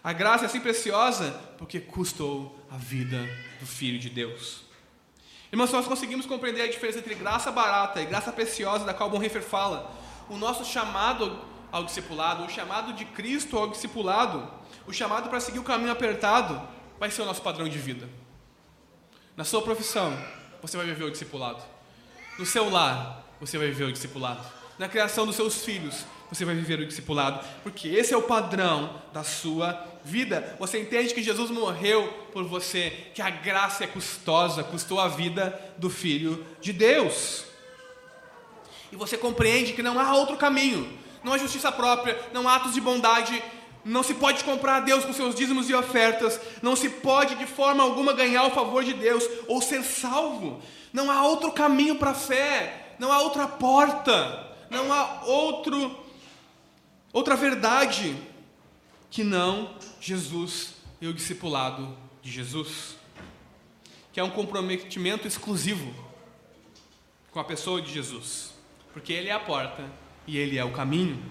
A 0.03 0.13
graça 0.13 0.43
é 0.43 0.47
assim 0.47 0.59
preciosa 0.59 1.31
porque 1.57 1.79
custou 1.79 2.59
a 2.69 2.77
vida 2.77 3.17
do 3.59 3.65
Filho 3.65 3.97
de 3.97 4.09
Deus. 4.09 4.63
Irmãos, 5.51 5.71
nós 5.71 5.87
conseguimos 5.87 6.25
compreender 6.25 6.63
a 6.63 6.67
diferença 6.67 6.99
entre 6.99 7.15
graça 7.15 7.51
barata 7.51 8.01
e 8.01 8.05
graça 8.05 8.31
preciosa, 8.31 8.85
da 8.85 8.93
qual 8.93 9.09
Bonhoeffer 9.09 9.41
fala, 9.41 9.95
o 10.29 10.35
nosso 10.35 10.65
chamado 10.65 11.39
ao 11.71 11.83
discipulado, 11.83 12.43
o 12.43 12.49
chamado 12.49 12.93
de 12.93 13.05
Cristo 13.05 13.57
ao 13.57 13.69
discipulado, 13.69 14.51
o 14.85 14.91
chamado 14.91 15.29
para 15.29 15.39
seguir 15.39 15.59
o 15.59 15.63
caminho 15.63 15.91
apertado, 15.91 16.61
vai 16.99 17.09
ser 17.09 17.21
o 17.21 17.25
nosso 17.25 17.41
padrão 17.41 17.69
de 17.69 17.77
vida. 17.77 18.09
Na 19.35 19.43
sua 19.43 19.63
profissão, 19.63 20.15
você 20.61 20.77
vai 20.77 20.85
viver 20.85 21.05
o 21.05 21.11
discipulado. 21.11 21.63
No 22.37 22.45
seu 22.45 22.69
lar, 22.69 23.23
você 23.39 23.57
vai 23.57 23.67
viver 23.67 23.85
o 23.85 23.91
discipulado. 23.91 24.45
Na 24.77 24.87
criação 24.87 25.25
dos 25.25 25.35
seus 25.35 25.65
filhos, 25.65 26.05
você 26.29 26.45
vai 26.45 26.53
viver 26.53 26.79
o 26.79 26.85
discipulado, 26.85 27.43
porque 27.63 27.87
esse 27.87 28.13
é 28.13 28.17
o 28.17 28.23
padrão 28.23 29.01
da 29.11 29.23
sua 29.23 29.87
vida. 30.05 30.55
Você 30.59 30.79
entende 30.79 31.15
que 31.15 31.23
Jesus 31.23 31.49
morreu 31.49 32.07
por 32.31 32.43
você, 32.43 32.91
que 33.15 33.23
a 33.23 33.29
graça 33.31 33.83
é 33.83 33.87
custosa, 33.87 34.63
custou 34.63 34.99
a 34.99 35.07
vida 35.07 35.59
do 35.77 35.89
Filho 35.89 36.45
de 36.61 36.71
Deus. 36.71 37.45
E 38.91 38.95
você 38.95 39.17
compreende 39.17 39.73
que 39.73 39.81
não 39.81 39.99
há 39.99 40.13
outro 40.15 40.37
caminho, 40.37 40.95
não 41.23 41.33
há 41.33 41.39
justiça 41.39 41.71
própria, 41.71 42.19
não 42.31 42.47
há 42.47 42.55
atos 42.55 42.75
de 42.75 42.81
bondade, 42.81 43.43
não 43.85 44.01
se 44.01 44.13
pode 44.13 44.43
comprar 44.43 44.77
a 44.77 44.79
Deus 44.79 45.03
com 45.03 45.11
seus 45.11 45.35
dízimos 45.35 45.69
e 45.69 45.73
ofertas. 45.73 46.39
Não 46.61 46.75
se 46.75 46.89
pode 46.89 47.35
de 47.35 47.45
forma 47.45 47.83
alguma 47.83 48.13
ganhar 48.13 48.45
o 48.45 48.51
favor 48.51 48.83
de 48.83 48.93
Deus 48.93 49.23
ou 49.47 49.61
ser 49.61 49.83
salvo. 49.83 50.61
Não 50.93 51.11
há 51.11 51.23
outro 51.23 51.51
caminho 51.51 51.97
para 51.97 52.11
a 52.11 52.15
fé. 52.15 52.95
Não 52.97 53.11
há 53.11 53.19
outra 53.19 53.47
porta. 53.47 54.55
Não 54.69 54.91
há 54.91 55.23
outro 55.25 56.03
outra 57.11 57.35
verdade 57.35 58.15
que 59.11 59.23
não 59.23 59.75
Jesus 60.01 60.73
e 60.99 61.07
o 61.07 61.13
discipulado 61.13 61.95
de 62.21 62.31
Jesus. 62.31 62.95
Que 64.13 64.19
é 64.19 64.23
um 64.23 64.29
comprometimento 64.29 65.27
exclusivo 65.27 65.93
com 67.31 67.39
a 67.39 67.43
pessoa 67.43 67.81
de 67.81 67.91
Jesus. 67.91 68.53
Porque 68.93 69.11
ele 69.11 69.27
é 69.27 69.33
a 69.33 69.39
porta 69.39 69.91
e 70.25 70.37
ele 70.37 70.57
é 70.57 70.63
o 70.63 70.71
caminho. 70.71 71.21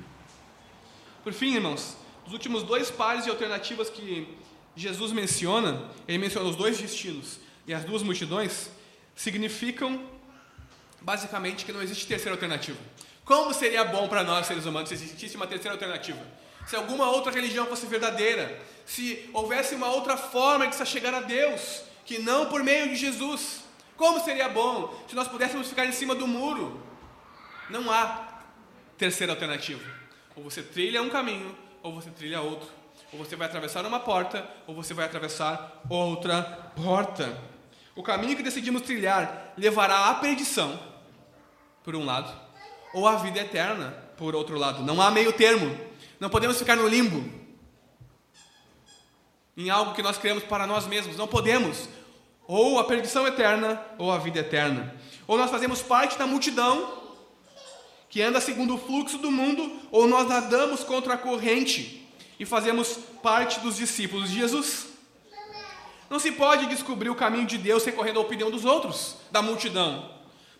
Por 1.25 1.33
fim, 1.33 1.55
irmãos, 1.55 1.97
os 2.27 2.33
últimos 2.33 2.63
dois 2.63 2.91
pares 2.91 3.25
de 3.25 3.31
alternativas 3.31 3.91
que 3.91 4.29
Jesus 4.75 5.13
menciona, 5.13 5.91
ele 6.09 6.19
menciona 6.19 6.49
os 6.49 6.57
dois 6.57 6.79
destinos 6.79 7.39
e 7.67 7.75
as 7.75 7.85
duas 7.85 8.03
multidões, 8.03 8.71
significam 9.15 10.03
basicamente 11.01 11.65
que 11.65 11.73
não 11.73 11.83
existe 11.83 12.07
terceira 12.07 12.33
alternativa. 12.33 12.79
Como 13.25 13.53
seria 13.53 13.85
bom 13.85 14.09
para 14.09 14.25
nós, 14.25 14.47
seres 14.47 14.67
humanos, 14.67 14.89
se 14.89 14.95
existisse 14.95 15.37
uma 15.37 15.47
terceira 15.47 15.75
alternativa? 15.75 16.21
Se 16.67 16.77
alguma 16.77 17.11
outra 17.11 17.33
religião 17.33 17.67
fosse 17.67 17.87
verdadeira, 17.87 18.61
se 18.87 19.29
houvesse 19.33 19.75
uma 19.75 19.89
outra 19.89 20.17
forma 20.17 20.67
de 20.67 20.75
se 20.75 20.87
chegar 20.87 21.15
a 21.15 21.21
Deus, 21.21 21.83
que 22.05 22.19
não 22.19 22.47
por 22.47 22.63
meio 22.63 22.89
de 22.89 22.97
Jesus. 22.97 23.61
Como 23.97 24.21
seria 24.21 24.49
bom 24.49 24.95
se 25.09 25.15
nós 25.15 25.29
pudéssemos 25.29 25.69
ficar 25.69 25.87
em 25.87 25.93
cima 25.93 26.15
do 26.15 26.27
muro? 26.27 26.83
Não 27.71 27.91
há 27.91 28.43
terceira 28.99 29.33
alternativa. 29.33 29.83
Ou 30.35 30.45
você 30.45 30.63
trilha 30.63 31.03
um 31.03 31.11
caminho, 31.11 31.57
ou 31.83 31.92
você 31.92 32.11
trilha 32.11 32.40
outro. 32.40 32.68
Ou 33.12 33.18
você 33.18 33.37
vai 33.37 33.47
atravessar 33.47 33.85
uma 33.85 34.01
porta, 34.01 34.49
ou 34.66 34.75
você 34.75 34.95
vai 34.95 35.05
atravessar 35.05 35.83
outra 35.88 36.42
porta. 36.75 37.38
O 37.95 38.03
caminho 38.03 38.37
que 38.37 38.42
decidimos 38.42 38.83
trilhar 38.83 39.53
levará 39.57 40.09
à 40.09 40.14
perdição, 40.14 40.79
por 41.85 41.95
um 41.95 42.05
lado, 42.05 42.33
ou 42.95 43.07
à 43.07 43.16
vida 43.16 43.40
eterna, 43.40 43.90
por 44.16 44.35
outro 44.35 44.57
lado. 44.57 44.83
Não 44.83 45.01
há 45.03 45.11
meio 45.11 45.33
termo. 45.33 45.79
Não 46.18 46.31
podemos 46.31 46.59
ficar 46.59 46.77
no 46.77 46.88
limbo. 46.88 47.29
Em 49.57 49.68
algo 49.68 49.92
que 49.92 50.03
nós 50.03 50.16
criamos 50.16 50.45
para 50.45 50.66
nós 50.66 50.87
mesmos. 50.87 51.16
Não 51.16 51.27
podemos. 51.27 51.88
Ou 52.47 52.79
a 52.79 52.85
perdição 52.85 53.27
eterna, 53.27 53.83
ou 53.99 54.11
a 54.11 54.18
vida 54.18 54.38
eterna. 54.38 54.95
Ou 55.27 55.37
nós 55.37 55.51
fazemos 55.51 55.83
parte 55.83 56.16
da 56.16 56.27
multidão 56.27 57.02
que 58.12 58.20
anda 58.20 58.42
segundo 58.42 58.75
o 58.75 58.79
fluxo 58.79 59.16
do 59.16 59.31
mundo, 59.31 59.72
ou 59.90 60.07
nós 60.07 60.29
nadamos 60.29 60.85
contra 60.85 61.14
a 61.14 61.16
corrente 61.16 62.07
e 62.38 62.44
fazemos 62.44 62.98
parte 63.22 63.59
dos 63.61 63.77
discípulos 63.77 64.29
de 64.29 64.37
Jesus. 64.37 64.88
Não 66.11 66.18
se 66.18 66.31
pode 66.31 66.66
descobrir 66.66 67.09
o 67.09 67.14
caminho 67.14 67.46
de 67.46 67.57
Deus 67.57 67.87
recorrendo 67.87 68.18
à 68.18 68.22
opinião 68.22 68.51
dos 68.51 68.66
outros, 68.66 69.16
da 69.31 69.40
multidão, 69.40 70.11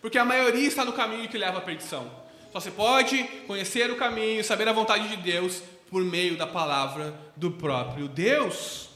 porque 0.01 0.17
a 0.17 0.25
maioria 0.25 0.67
está 0.67 0.83
no 0.83 0.93
caminho 0.93 1.29
que 1.29 1.37
leva 1.37 1.59
à 1.59 1.61
perdição. 1.61 2.11
Só 2.51 2.59
se 2.59 2.71
pode 2.71 3.23
conhecer 3.45 3.91
o 3.91 3.97
caminho, 3.97 4.43
saber 4.43 4.67
a 4.67 4.73
vontade 4.73 5.07
de 5.07 5.17
Deus 5.17 5.61
por 5.91 6.03
meio 6.03 6.35
da 6.35 6.47
palavra 6.47 7.13
do 7.35 7.51
próprio 7.51 8.07
Deus. 8.07 8.89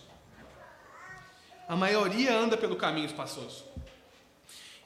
A 1.69 1.75
maioria 1.75 2.35
anda 2.35 2.57
pelo 2.57 2.75
caminho 2.75 3.05
espaçoso. 3.05 3.66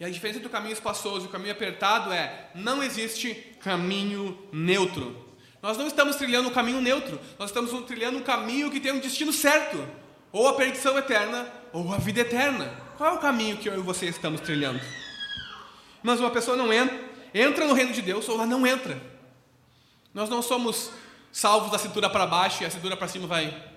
E 0.02 0.04
a 0.04 0.10
diferença 0.10 0.40
entre 0.40 0.48
o 0.48 0.52
caminho 0.52 0.74
espaçoso 0.74 1.26
e 1.26 1.30
o 1.30 1.32
caminho 1.32 1.52
apertado 1.52 2.12
é: 2.12 2.50
não 2.56 2.82
existe 2.82 3.36
caminho 3.62 4.36
neutro. 4.52 5.16
Nós 5.62 5.78
não 5.78 5.86
estamos 5.86 6.16
trilhando 6.16 6.50
um 6.50 6.52
caminho 6.52 6.82
neutro, 6.82 7.20
nós 7.38 7.52
estamos 7.52 7.72
trilhando 7.86 8.18
um 8.18 8.24
caminho 8.24 8.72
que 8.72 8.80
tem 8.80 8.92
um 8.92 9.00
destino 9.00 9.32
certo: 9.32 9.78
ou 10.32 10.48
a 10.48 10.56
perdição 10.56 10.98
eterna, 10.98 11.48
ou 11.72 11.94
a 11.94 12.00
vida 12.00 12.22
eterna. 12.22 12.74
Qual 12.98 13.12
é 13.12 13.14
o 13.14 13.20
caminho 13.20 13.58
que 13.58 13.70
eu 13.70 13.76
e 13.76 13.78
você 13.78 14.08
estamos 14.08 14.42
trilhando? 14.42 14.82
Mas 16.02 16.20
uma 16.20 16.32
pessoa 16.32 16.58
não 16.58 16.74
entra, 16.74 17.00
entra 17.32 17.68
no 17.68 17.76
reino 17.76 17.94
de 17.94 18.02
Deus 18.02 18.28
ou 18.28 18.34
ela 18.34 18.48
não 18.48 18.66
entra. 18.66 19.00
Nós 20.16 20.28
não 20.30 20.42
somos 20.42 20.90
salvos 21.32 21.72
da 21.72 21.78
cintura 21.78 22.10
para 22.10 22.26
baixo 22.26 22.64
e 22.64 22.66
a 22.66 22.72
cintura 22.72 22.98
para 22.98 23.08
cima 23.08 23.28
vai 23.28 23.71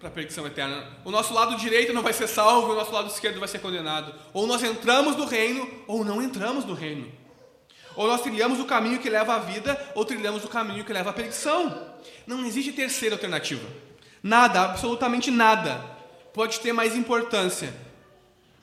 para 0.00 0.08
a 0.08 0.12
perdição 0.12 0.46
eterna. 0.46 0.82
O 1.04 1.10
nosso 1.10 1.34
lado 1.34 1.56
direito 1.56 1.92
não 1.92 2.02
vai 2.02 2.14
ser 2.14 2.26
salvo, 2.26 2.72
o 2.72 2.74
nosso 2.74 2.90
lado 2.90 3.08
esquerdo 3.08 3.38
vai 3.38 3.46
ser 3.46 3.58
condenado. 3.58 4.14
Ou 4.32 4.46
nós 4.46 4.62
entramos 4.62 5.14
no 5.14 5.26
reino, 5.26 5.70
ou 5.86 6.02
não 6.02 6.22
entramos 6.22 6.64
no 6.64 6.72
reino. 6.72 7.12
Ou 7.94 8.06
nós 8.06 8.22
trilhamos 8.22 8.58
o 8.58 8.64
caminho 8.64 8.98
que 8.98 9.10
leva 9.10 9.34
à 9.34 9.38
vida, 9.38 9.92
ou 9.94 10.04
trilhamos 10.06 10.42
o 10.42 10.48
caminho 10.48 10.84
que 10.84 10.92
leva 10.92 11.10
à 11.10 11.12
perdição. 11.12 11.98
Não 12.26 12.46
existe 12.46 12.72
terceira 12.72 13.14
alternativa. 13.14 13.68
Nada, 14.22 14.62
absolutamente 14.62 15.30
nada, 15.30 15.84
pode 16.32 16.60
ter 16.60 16.72
mais 16.72 16.96
importância, 16.96 17.74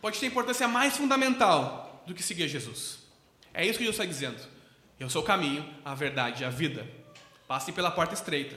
pode 0.01 0.19
ter 0.19 0.25
importância 0.25 0.67
mais 0.67 0.97
fundamental 0.97 2.03
do 2.07 2.15
que 2.15 2.23
seguir 2.23 2.47
Jesus. 2.47 2.97
É 3.53 3.63
isso 3.63 3.77
que 3.77 3.85
Jesus 3.85 3.99
está 3.99 4.05
dizendo. 4.05 4.41
Eu 4.99 5.09
sou 5.09 5.21
o 5.21 5.25
caminho, 5.25 5.63
a 5.85 5.93
verdade 5.93 6.41
e 6.41 6.45
a 6.45 6.49
vida. 6.49 6.87
Passem 7.47 7.73
pela 7.73 7.91
porta 7.91 8.15
estreita. 8.15 8.55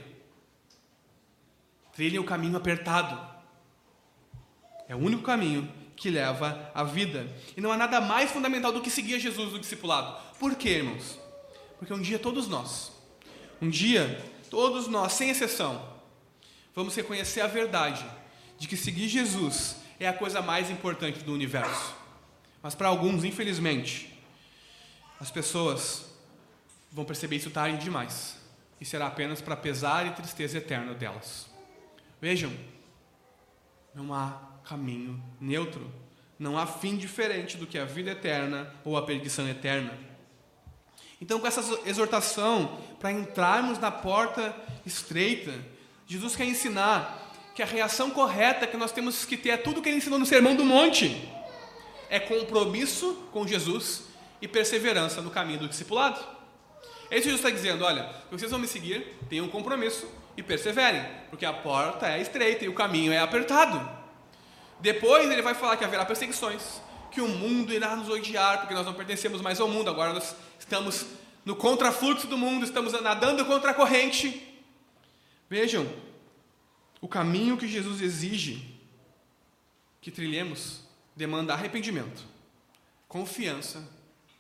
Trilhem 2.00 2.18
o 2.18 2.24
caminho 2.24 2.56
apertado. 2.56 3.20
É 4.88 4.96
o 4.96 4.98
único 4.98 5.22
caminho 5.22 5.70
que 5.94 6.08
leva 6.08 6.70
à 6.74 6.82
vida. 6.82 7.30
E 7.54 7.60
não 7.60 7.70
há 7.70 7.76
nada 7.76 8.00
mais 8.00 8.30
fundamental 8.30 8.72
do 8.72 8.80
que 8.80 8.88
seguir 8.88 9.20
Jesus 9.20 9.52
no 9.52 9.58
discipulado. 9.58 10.18
Por 10.38 10.54
quê, 10.54 10.78
irmãos? 10.78 11.18
Porque 11.78 11.92
um 11.92 12.01
dia 12.01 12.18
todos 12.18 12.48
nós, 12.48 12.90
um 13.61 13.68
dia 13.68 14.18
todos 14.48 14.88
nós, 14.88 15.12
sem 15.12 15.28
exceção, 15.28 15.86
vamos 16.74 16.96
reconhecer 16.96 17.42
a 17.42 17.46
verdade 17.46 18.03
de 18.59 18.66
que 18.66 18.78
seguir 18.78 19.07
Jesus 19.07 19.76
é 19.98 20.09
a 20.09 20.14
coisa 20.14 20.40
mais 20.40 20.70
importante 20.70 21.22
do 21.22 21.34
universo. 21.34 21.94
Mas 22.62 22.74
para 22.74 22.88
alguns, 22.88 23.24
infelizmente, 23.24 24.18
as 25.20 25.30
pessoas 25.30 26.07
vão 26.90 27.05
perceber 27.05 27.36
isso 27.36 27.51
tarde 27.51 27.76
demais 27.76 28.38
e 28.80 28.86
será 28.86 29.07
apenas 29.07 29.42
para 29.42 29.55
pesar 29.55 30.07
e 30.07 30.12
tristeza 30.12 30.57
eterna 30.57 30.94
delas. 30.94 31.49
Vejam, 32.20 32.52
não 33.94 34.12
há 34.12 34.38
caminho 34.64 35.22
neutro, 35.40 35.90
não 36.38 36.58
há 36.58 36.66
fim 36.66 36.96
diferente 36.96 37.56
do 37.56 37.66
que 37.66 37.78
a 37.78 37.84
vida 37.84 38.10
eterna 38.10 38.72
ou 38.84 38.96
a 38.96 39.02
perdição 39.02 39.48
eterna. 39.48 39.98
Então, 41.20 41.38
com 41.38 41.46
essa 41.46 41.60
exortação 41.86 42.78
para 42.98 43.12
entrarmos 43.12 43.78
na 43.78 43.90
porta 43.90 44.54
estreita, 44.86 45.52
Jesus 46.06 46.34
quer 46.34 46.46
ensinar 46.46 47.30
que 47.54 47.62
a 47.62 47.66
reação 47.66 48.10
correta 48.10 48.66
que 48.66 48.76
nós 48.76 48.92
temos 48.92 49.24
que 49.24 49.36
ter 49.36 49.50
é 49.50 49.56
tudo 49.56 49.82
que 49.82 49.88
ele 49.88 49.98
ensinou 49.98 50.18
no 50.18 50.24
Sermão 50.24 50.56
do 50.56 50.64
Monte: 50.64 51.28
é 52.08 52.18
compromisso 52.18 53.14
com 53.32 53.46
Jesus 53.46 54.04
e 54.40 54.48
perseverança 54.48 55.20
no 55.20 55.30
caminho 55.30 55.60
do 55.60 55.68
discipulado. 55.68 56.39
É 57.11 57.16
isso 57.16 57.24
que 57.24 57.30
Jesus 57.30 57.44
está 57.44 57.50
dizendo: 57.50 57.84
olha, 57.84 58.08
vocês 58.30 58.50
vão 58.50 58.61
me 58.61 58.68
seguir, 58.68 59.16
tenham 59.28 59.46
um 59.46 59.50
compromisso, 59.50 60.06
e 60.36 60.42
perseverem, 60.42 61.04
porque 61.28 61.44
a 61.44 61.52
porta 61.52 62.08
é 62.08 62.20
estreita 62.20 62.64
e 62.64 62.68
o 62.68 62.74
caminho 62.74 63.12
é 63.12 63.18
apertado. 63.18 63.88
Depois 64.80 65.30
ele 65.30 65.42
vai 65.42 65.54
falar 65.54 65.76
que 65.76 65.84
haverá 65.84 66.04
perseguições, 66.04 66.80
que 67.11 67.20
o 67.20 67.28
mundo 67.28 67.72
irá 67.72 67.94
nos 67.94 68.08
odiar, 68.08 68.61
porque 68.61 68.74
nós 68.74 68.86
não 68.86 68.94
pertencemos 68.94 69.40
mais 69.40 69.61
ao 69.61 69.68
mundo, 69.68 69.90
agora 69.90 70.14
nós 70.14 70.34
estamos 70.58 71.06
no 71.44 71.54
contrafluxo 71.56 72.26
do 72.26 72.38
mundo, 72.38 72.64
estamos 72.64 72.92
nadando 73.02 73.44
contra 73.44 73.72
a 73.72 73.74
corrente. 73.74 74.46
Vejam, 75.48 75.86
o 77.00 77.08
caminho 77.08 77.56
que 77.56 77.68
Jesus 77.68 78.00
exige 78.00 78.78
que 80.00 80.11
trilhemos 80.11 80.82
demanda 81.14 81.52
arrependimento, 81.52 82.22
confiança 83.08 83.86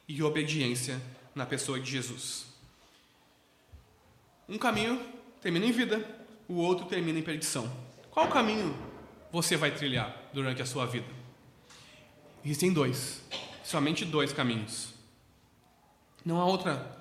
e 0.08 0.22
obediência 0.22 1.00
na 1.34 1.44
pessoa 1.44 1.78
de 1.78 1.90
Jesus. 1.90 2.49
Um 4.50 4.58
caminho 4.58 5.00
termina 5.40 5.64
em 5.64 5.70
vida, 5.70 6.04
o 6.48 6.54
outro 6.54 6.84
termina 6.86 7.16
em 7.20 7.22
perdição. 7.22 7.70
Qual 8.10 8.26
caminho 8.26 8.76
você 9.30 9.56
vai 9.56 9.70
trilhar 9.70 10.12
durante 10.34 10.60
a 10.60 10.66
sua 10.66 10.86
vida? 10.86 11.06
Existem 12.44 12.72
dois, 12.72 13.22
somente 13.62 14.04
dois 14.04 14.32
caminhos. 14.32 14.92
Não 16.24 16.40
há 16.40 16.44
outra 16.44 16.98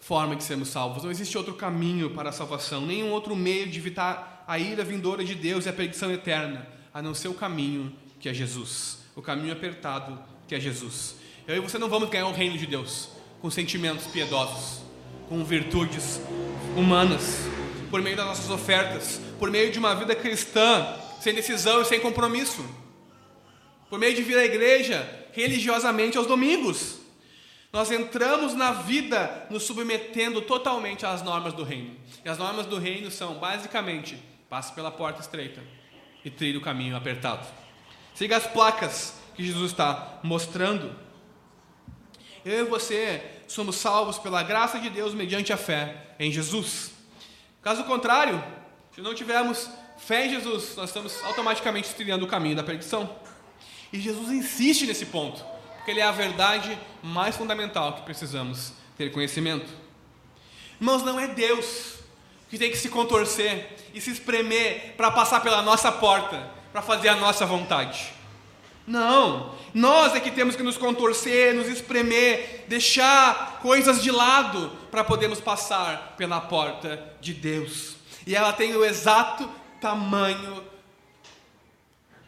forma 0.00 0.34
de 0.34 0.42
sermos 0.42 0.70
salvos, 0.70 1.04
não 1.04 1.10
existe 1.10 1.36
outro 1.36 1.52
caminho 1.52 2.14
para 2.14 2.30
a 2.30 2.32
salvação, 2.32 2.86
nenhum 2.86 3.10
outro 3.10 3.36
meio 3.36 3.68
de 3.68 3.78
evitar 3.78 4.42
a 4.48 4.58
ira 4.58 4.82
vindoura 4.82 5.22
de 5.22 5.34
Deus 5.34 5.66
e 5.66 5.68
a 5.68 5.74
perdição 5.74 6.10
eterna, 6.10 6.66
a 6.94 7.02
não 7.02 7.12
ser 7.12 7.28
o 7.28 7.34
caminho 7.34 7.94
que 8.18 8.26
é 8.26 8.32
Jesus, 8.32 9.00
o 9.14 9.20
caminho 9.20 9.52
apertado 9.52 10.18
que 10.48 10.54
é 10.54 10.58
Jesus. 10.58 11.16
Eu 11.46 11.56
e 11.56 11.60
você 11.60 11.76
não 11.76 11.90
vamos 11.90 12.08
ganhar 12.08 12.26
o 12.26 12.32
reino 12.32 12.56
de 12.56 12.66
Deus 12.66 13.10
com 13.38 13.50
sentimentos 13.50 14.06
piedosos, 14.06 14.80
com 15.28 15.44
virtudes 15.44 16.18
humanas, 16.76 17.48
por 17.90 18.00
meio 18.00 18.16
das 18.16 18.26
nossas 18.26 18.50
ofertas, 18.50 19.20
por 19.38 19.50
meio 19.50 19.72
de 19.72 19.78
uma 19.78 19.94
vida 19.94 20.14
cristã 20.14 20.96
sem 21.20 21.34
decisão 21.34 21.82
e 21.82 21.84
sem 21.84 22.00
compromisso, 22.00 22.64
por 23.88 23.98
meio 23.98 24.14
de 24.14 24.22
vir 24.22 24.38
à 24.38 24.44
igreja 24.44 25.08
religiosamente 25.32 26.16
aos 26.16 26.26
domingos. 26.26 26.98
Nós 27.72 27.90
entramos 27.90 28.54
na 28.54 28.72
vida 28.72 29.46
nos 29.48 29.62
submetendo 29.62 30.42
totalmente 30.42 31.06
às 31.06 31.22
normas 31.22 31.52
do 31.52 31.62
reino. 31.62 31.96
E 32.24 32.28
as 32.28 32.36
normas 32.36 32.66
do 32.66 32.78
reino 32.78 33.10
são, 33.10 33.34
basicamente, 33.34 34.20
passe 34.48 34.72
pela 34.72 34.90
porta 34.90 35.20
estreita 35.20 35.62
e 36.24 36.30
trilhe 36.30 36.58
o 36.58 36.60
caminho 36.60 36.96
apertado. 36.96 37.46
Siga 38.14 38.36
as 38.36 38.46
placas 38.46 39.14
que 39.36 39.46
Jesus 39.46 39.70
está 39.70 40.18
mostrando. 40.22 40.94
Eu 42.44 42.66
e 42.66 42.68
você 42.68 43.39
somos 43.50 43.76
salvos 43.76 44.16
pela 44.16 44.44
graça 44.44 44.78
de 44.78 44.88
Deus 44.88 45.12
mediante 45.12 45.52
a 45.52 45.56
fé 45.56 45.96
em 46.20 46.30
Jesus. 46.30 46.92
Caso 47.60 47.82
contrário, 47.82 48.42
se 48.94 49.00
não 49.00 49.12
tivermos 49.12 49.68
fé 49.98 50.26
em 50.26 50.30
Jesus, 50.30 50.76
nós 50.76 50.90
estamos 50.90 51.22
automaticamente 51.24 51.92
trilhando 51.94 52.24
o 52.24 52.28
caminho 52.28 52.54
da 52.54 52.62
perdição. 52.62 53.10
E 53.92 53.98
Jesus 53.98 54.30
insiste 54.30 54.86
nesse 54.86 55.06
ponto, 55.06 55.44
porque 55.74 55.90
ele 55.90 55.98
é 55.98 56.04
a 56.04 56.12
verdade 56.12 56.78
mais 57.02 57.36
fundamental 57.36 57.94
que 57.94 58.02
precisamos 58.02 58.72
ter 58.96 59.10
conhecimento. 59.10 59.68
Irmãos, 60.80 61.02
não 61.02 61.18
é 61.18 61.26
Deus 61.26 61.94
que 62.48 62.56
tem 62.56 62.70
que 62.70 62.76
se 62.76 62.88
contorcer 62.88 63.76
e 63.92 64.00
se 64.00 64.12
espremer 64.12 64.94
para 64.96 65.10
passar 65.10 65.40
pela 65.40 65.60
nossa 65.60 65.90
porta, 65.90 66.50
para 66.70 66.82
fazer 66.82 67.08
a 67.08 67.16
nossa 67.16 67.44
vontade. 67.44 68.12
Não, 68.90 69.54
nós 69.72 70.16
é 70.16 70.20
que 70.20 70.32
temos 70.32 70.56
que 70.56 70.64
nos 70.64 70.76
contorcer, 70.76 71.54
nos 71.54 71.68
espremer, 71.68 72.64
deixar 72.66 73.60
coisas 73.62 74.02
de 74.02 74.10
lado 74.10 74.68
para 74.90 75.04
podermos 75.04 75.40
passar 75.40 76.16
pela 76.16 76.40
porta 76.40 77.00
de 77.20 77.32
Deus. 77.32 77.94
E 78.26 78.34
ela 78.34 78.52
tem 78.52 78.74
o 78.74 78.84
exato 78.84 79.48
tamanho 79.80 80.64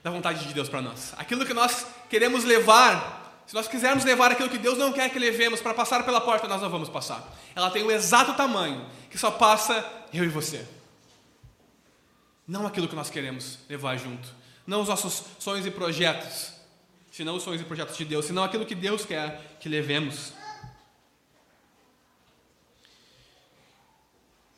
da 0.04 0.10
vontade 0.12 0.46
de 0.46 0.54
Deus 0.54 0.68
para 0.68 0.80
nós. 0.80 1.12
Aquilo 1.18 1.44
que 1.44 1.52
nós 1.52 1.84
queremos 2.08 2.44
levar, 2.44 3.42
se 3.44 3.54
nós 3.56 3.66
quisermos 3.66 4.04
levar 4.04 4.30
aquilo 4.30 4.48
que 4.48 4.56
Deus 4.56 4.78
não 4.78 4.92
quer 4.92 5.10
que 5.10 5.18
levemos 5.18 5.60
para 5.60 5.74
passar 5.74 6.04
pela 6.04 6.20
porta, 6.20 6.46
nós 6.46 6.62
não 6.62 6.70
vamos 6.70 6.88
passar. 6.88 7.28
Ela 7.56 7.70
tem 7.70 7.82
o 7.82 7.90
exato 7.90 8.34
tamanho 8.34 8.86
que 9.10 9.18
só 9.18 9.32
passa 9.32 9.84
eu 10.14 10.22
e 10.22 10.28
você. 10.28 10.64
Não 12.46 12.68
aquilo 12.68 12.86
que 12.86 12.94
nós 12.94 13.10
queremos 13.10 13.58
levar 13.68 13.96
junto. 13.96 14.28
Não 14.64 14.80
os 14.80 14.88
nossos 14.88 15.24
sonhos 15.40 15.66
e 15.66 15.72
projetos, 15.72 16.51
senão 17.22 17.36
os 17.36 17.44
sonhos 17.44 17.60
e 17.60 17.64
projetos 17.64 17.96
de 17.96 18.04
Deus, 18.04 18.24
senão 18.24 18.42
aquilo 18.42 18.66
que 18.66 18.74
Deus 18.74 19.04
quer 19.04 19.56
que 19.60 19.68
levemos. 19.68 20.32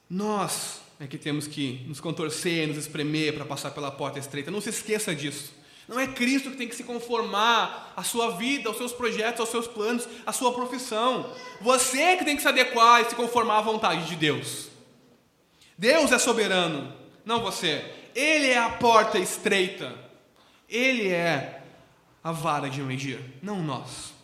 Nós 0.08 0.80
é 0.98 1.06
que 1.06 1.18
temos 1.18 1.46
que 1.46 1.84
nos 1.86 2.00
contorcer, 2.00 2.66
nos 2.66 2.78
espremer 2.78 3.34
para 3.34 3.44
passar 3.44 3.72
pela 3.72 3.90
porta 3.90 4.18
estreita. 4.18 4.50
Não 4.50 4.62
se 4.62 4.70
esqueça 4.70 5.14
disso. 5.14 5.52
Não 5.86 6.00
é 6.00 6.06
Cristo 6.06 6.50
que 6.50 6.56
tem 6.56 6.66
que 6.66 6.74
se 6.74 6.84
conformar 6.84 7.92
à 7.94 8.02
sua 8.02 8.30
vida, 8.30 8.70
aos 8.70 8.78
seus 8.78 8.94
projetos, 8.94 9.40
aos 9.40 9.50
seus 9.50 9.66
planos, 9.66 10.08
à 10.24 10.32
sua 10.32 10.54
profissão. 10.54 11.30
Você 11.60 12.00
é 12.00 12.16
que 12.16 12.24
tem 12.24 12.34
que 12.34 12.40
se 12.40 12.48
adequar 12.48 13.02
e 13.02 13.10
se 13.10 13.14
conformar 13.14 13.58
à 13.58 13.60
vontade 13.60 14.06
de 14.06 14.16
Deus. 14.16 14.70
Deus 15.76 16.10
é 16.12 16.18
soberano, 16.18 16.94
não 17.26 17.42
você. 17.42 17.84
Ele 18.14 18.48
é 18.48 18.58
a 18.58 18.70
porta 18.70 19.18
estreita. 19.18 19.94
Ele 20.66 21.08
é 21.08 21.60
a 22.24 22.32
vara 22.32 22.70
de 22.70 22.80
medir, 22.80 23.20
não 23.42 23.62
nós. 23.62 24.14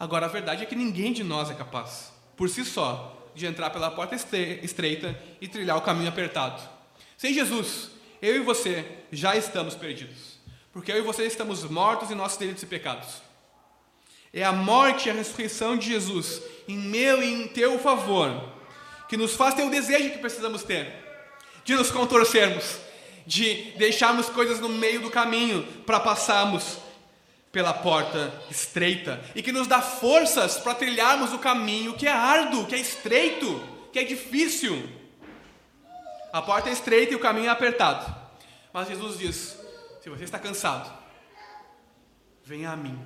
Agora, 0.00 0.24
a 0.24 0.30
verdade 0.30 0.62
é 0.62 0.66
que 0.66 0.74
ninguém 0.74 1.12
de 1.12 1.22
nós 1.22 1.50
é 1.50 1.54
capaz, 1.54 2.10
por 2.34 2.48
si 2.48 2.64
só, 2.64 3.30
de 3.34 3.44
entrar 3.44 3.68
pela 3.68 3.90
porta 3.90 4.14
estreita 4.14 5.16
e 5.38 5.46
trilhar 5.46 5.76
o 5.76 5.82
caminho 5.82 6.08
apertado. 6.08 6.60
Sem 7.18 7.34
Jesus, 7.34 7.90
eu 8.20 8.36
e 8.36 8.40
você 8.40 8.84
já 9.12 9.36
estamos 9.36 9.74
perdidos, 9.74 10.38
porque 10.72 10.90
eu 10.90 10.96
e 10.96 11.02
você 11.02 11.26
estamos 11.26 11.62
mortos 11.64 12.10
em 12.10 12.14
nossos 12.14 12.38
delitos 12.38 12.62
e 12.62 12.66
pecados. 12.66 13.22
É 14.32 14.42
a 14.42 14.52
morte 14.52 15.08
e 15.08 15.10
a 15.10 15.14
ressurreição 15.14 15.76
de 15.76 15.88
Jesus, 15.88 16.40
em 16.66 16.78
meu 16.78 17.22
e 17.22 17.30
em 17.30 17.48
teu 17.48 17.78
favor, 17.78 18.42
que 19.06 19.18
nos 19.18 19.34
faz 19.34 19.54
ter 19.54 19.64
o 19.64 19.70
desejo 19.70 20.10
que 20.10 20.18
precisamos 20.18 20.62
ter, 20.62 20.90
de 21.62 21.74
nos 21.74 21.90
contorcermos, 21.90 22.78
de 23.26 23.72
deixarmos 23.76 24.30
coisas 24.30 24.58
no 24.58 24.70
meio 24.70 25.02
do 25.02 25.10
caminho 25.10 25.62
para 25.84 26.00
passarmos 26.00 26.78
pela 27.52 27.74
porta 27.74 28.32
estreita 28.50 29.22
e 29.34 29.42
que 29.42 29.52
nos 29.52 29.66
dá 29.66 29.82
forças 29.82 30.56
para 30.56 30.74
trilharmos 30.74 31.34
o 31.34 31.38
caminho 31.38 31.92
que 31.92 32.06
é 32.06 32.10
árduo, 32.10 32.66
que 32.66 32.74
é 32.74 32.78
estreito, 32.78 33.62
que 33.92 33.98
é 33.98 34.04
difícil. 34.04 34.88
A 36.32 36.40
porta 36.40 36.70
é 36.70 36.72
estreita 36.72 37.12
e 37.12 37.16
o 37.16 37.20
caminho 37.20 37.46
é 37.46 37.50
apertado. 37.50 38.12
Mas 38.72 38.88
Jesus 38.88 39.18
diz: 39.18 39.58
se 40.00 40.08
você 40.08 40.24
está 40.24 40.38
cansado, 40.38 40.90
venha 42.42 42.70
a 42.70 42.76
mim. 42.76 42.98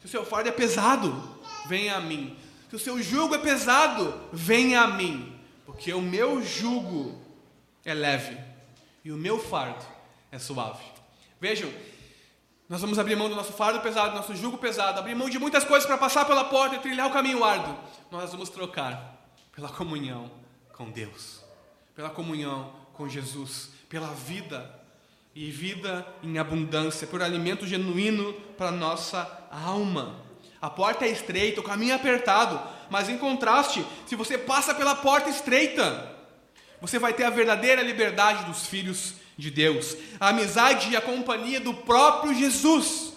Se 0.00 0.06
o 0.06 0.08
seu 0.08 0.24
fardo 0.24 0.48
é 0.48 0.52
pesado, 0.52 1.40
venha 1.66 1.96
a 1.96 2.00
mim. 2.00 2.36
Se 2.70 2.76
o 2.76 2.78
seu 2.78 3.02
jugo 3.02 3.34
é 3.34 3.38
pesado, 3.38 4.28
venha 4.32 4.80
a 4.82 4.86
mim, 4.86 5.38
porque 5.66 5.92
o 5.92 6.00
meu 6.00 6.42
jugo 6.42 7.20
é 7.84 7.92
leve 7.92 8.38
e 9.04 9.10
o 9.10 9.16
meu 9.16 9.38
fardo 9.38 9.84
é 10.30 10.38
suave. 10.38 10.82
Vejam, 11.40 11.70
nós 12.68 12.80
vamos 12.80 12.98
abrir 12.98 13.16
mão 13.16 13.28
do 13.28 13.34
nosso 13.34 13.52
fardo 13.52 13.80
pesado, 13.80 14.10
do 14.10 14.16
nosso 14.16 14.34
jugo 14.34 14.56
pesado, 14.56 14.98
abrir 14.98 15.14
mão 15.14 15.28
de 15.28 15.38
muitas 15.38 15.64
coisas 15.64 15.86
para 15.86 15.98
passar 15.98 16.24
pela 16.24 16.44
porta 16.44 16.76
e 16.76 16.78
trilhar 16.78 17.06
o 17.06 17.12
caminho 17.12 17.44
árduo. 17.44 17.76
Nós 18.10 18.30
vamos 18.30 18.48
trocar 18.48 19.18
pela 19.54 19.68
comunhão 19.68 20.30
com 20.72 20.90
Deus, 20.90 21.42
pela 21.94 22.08
comunhão 22.08 22.72
com 22.94 23.08
Jesus, 23.08 23.70
pela 23.88 24.08
vida 24.08 24.80
e 25.34 25.50
vida 25.50 26.06
em 26.22 26.38
abundância, 26.38 27.06
por 27.06 27.22
alimento 27.22 27.66
genuíno 27.66 28.32
para 28.56 28.70
nossa 28.70 29.46
alma. 29.50 30.16
A 30.60 30.70
porta 30.70 31.04
é 31.04 31.08
estreita, 31.08 31.60
o 31.60 31.64
caminho 31.64 31.92
é 31.92 31.96
apertado, 31.96 32.60
mas 32.88 33.08
em 33.08 33.18
contraste, 33.18 33.84
se 34.06 34.14
você 34.14 34.38
passa 34.38 34.74
pela 34.74 34.94
porta 34.94 35.28
estreita, 35.28 36.10
você 36.80 36.98
vai 36.98 37.12
ter 37.12 37.24
a 37.24 37.30
verdadeira 37.30 37.82
liberdade 37.82 38.44
dos 38.44 38.66
filhos 38.66 39.14
de 39.36 39.50
Deus, 39.50 39.96
a 40.20 40.28
amizade 40.28 40.90
e 40.90 40.96
a 40.96 41.00
companhia 41.00 41.60
do 41.60 41.74
próprio 41.74 42.34
Jesus, 42.34 43.12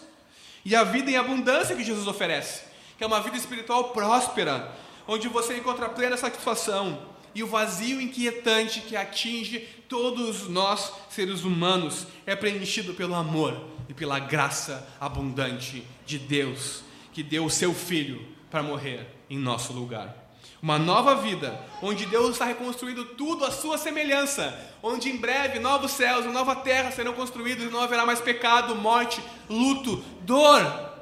e 0.63 0.75
a 0.75 0.83
vida 0.83 1.11
em 1.11 1.17
abundância 1.17 1.75
que 1.75 1.83
Jesus 1.83 2.07
oferece, 2.07 2.63
que 2.97 3.03
é 3.03 3.07
uma 3.07 3.21
vida 3.21 3.37
espiritual 3.37 3.89
próspera, 3.89 4.73
onde 5.07 5.27
você 5.27 5.57
encontra 5.57 5.89
plena 5.89 6.17
satisfação 6.17 7.15
e 7.35 7.43
o 7.43 7.47
vazio 7.47 8.01
inquietante 8.01 8.79
que 8.79 8.95
atinge 8.95 9.59
todos 9.89 10.47
nós 10.47 10.93
seres 11.09 11.43
humanos 11.43 12.07
é 12.25 12.35
preenchido 12.35 12.93
pelo 12.93 13.13
amor 13.13 13.69
e 13.89 13.93
pela 13.93 14.17
graça 14.17 14.87
abundante 14.99 15.83
de 16.05 16.17
Deus, 16.17 16.81
que 17.11 17.21
deu 17.21 17.45
o 17.45 17.51
seu 17.51 17.73
filho 17.73 18.25
para 18.49 18.63
morrer 18.63 19.07
em 19.29 19.37
nosso 19.37 19.73
lugar. 19.73 20.24
Uma 20.61 20.79
nova 20.79 21.15
vida, 21.15 21.59
onde 21.81 22.05
Deus 22.05 22.31
está 22.31 22.45
reconstruindo 22.45 23.05
tudo 23.05 23.45
à 23.45 23.51
sua 23.51 23.77
semelhança, 23.77 24.57
onde 24.81 25.09
em 25.09 25.17
breve 25.17 25.59
novos 25.59 25.91
céus 25.91 26.25
e 26.25 26.29
nova 26.29 26.55
terra 26.55 26.91
serão 26.91 27.13
construídos 27.13 27.65
e 27.65 27.69
não 27.69 27.81
haverá 27.81 28.05
mais 28.05 28.21
pecado, 28.21 28.75
morte, 28.75 29.21
luto, 29.49 30.03
dor. 30.21 30.93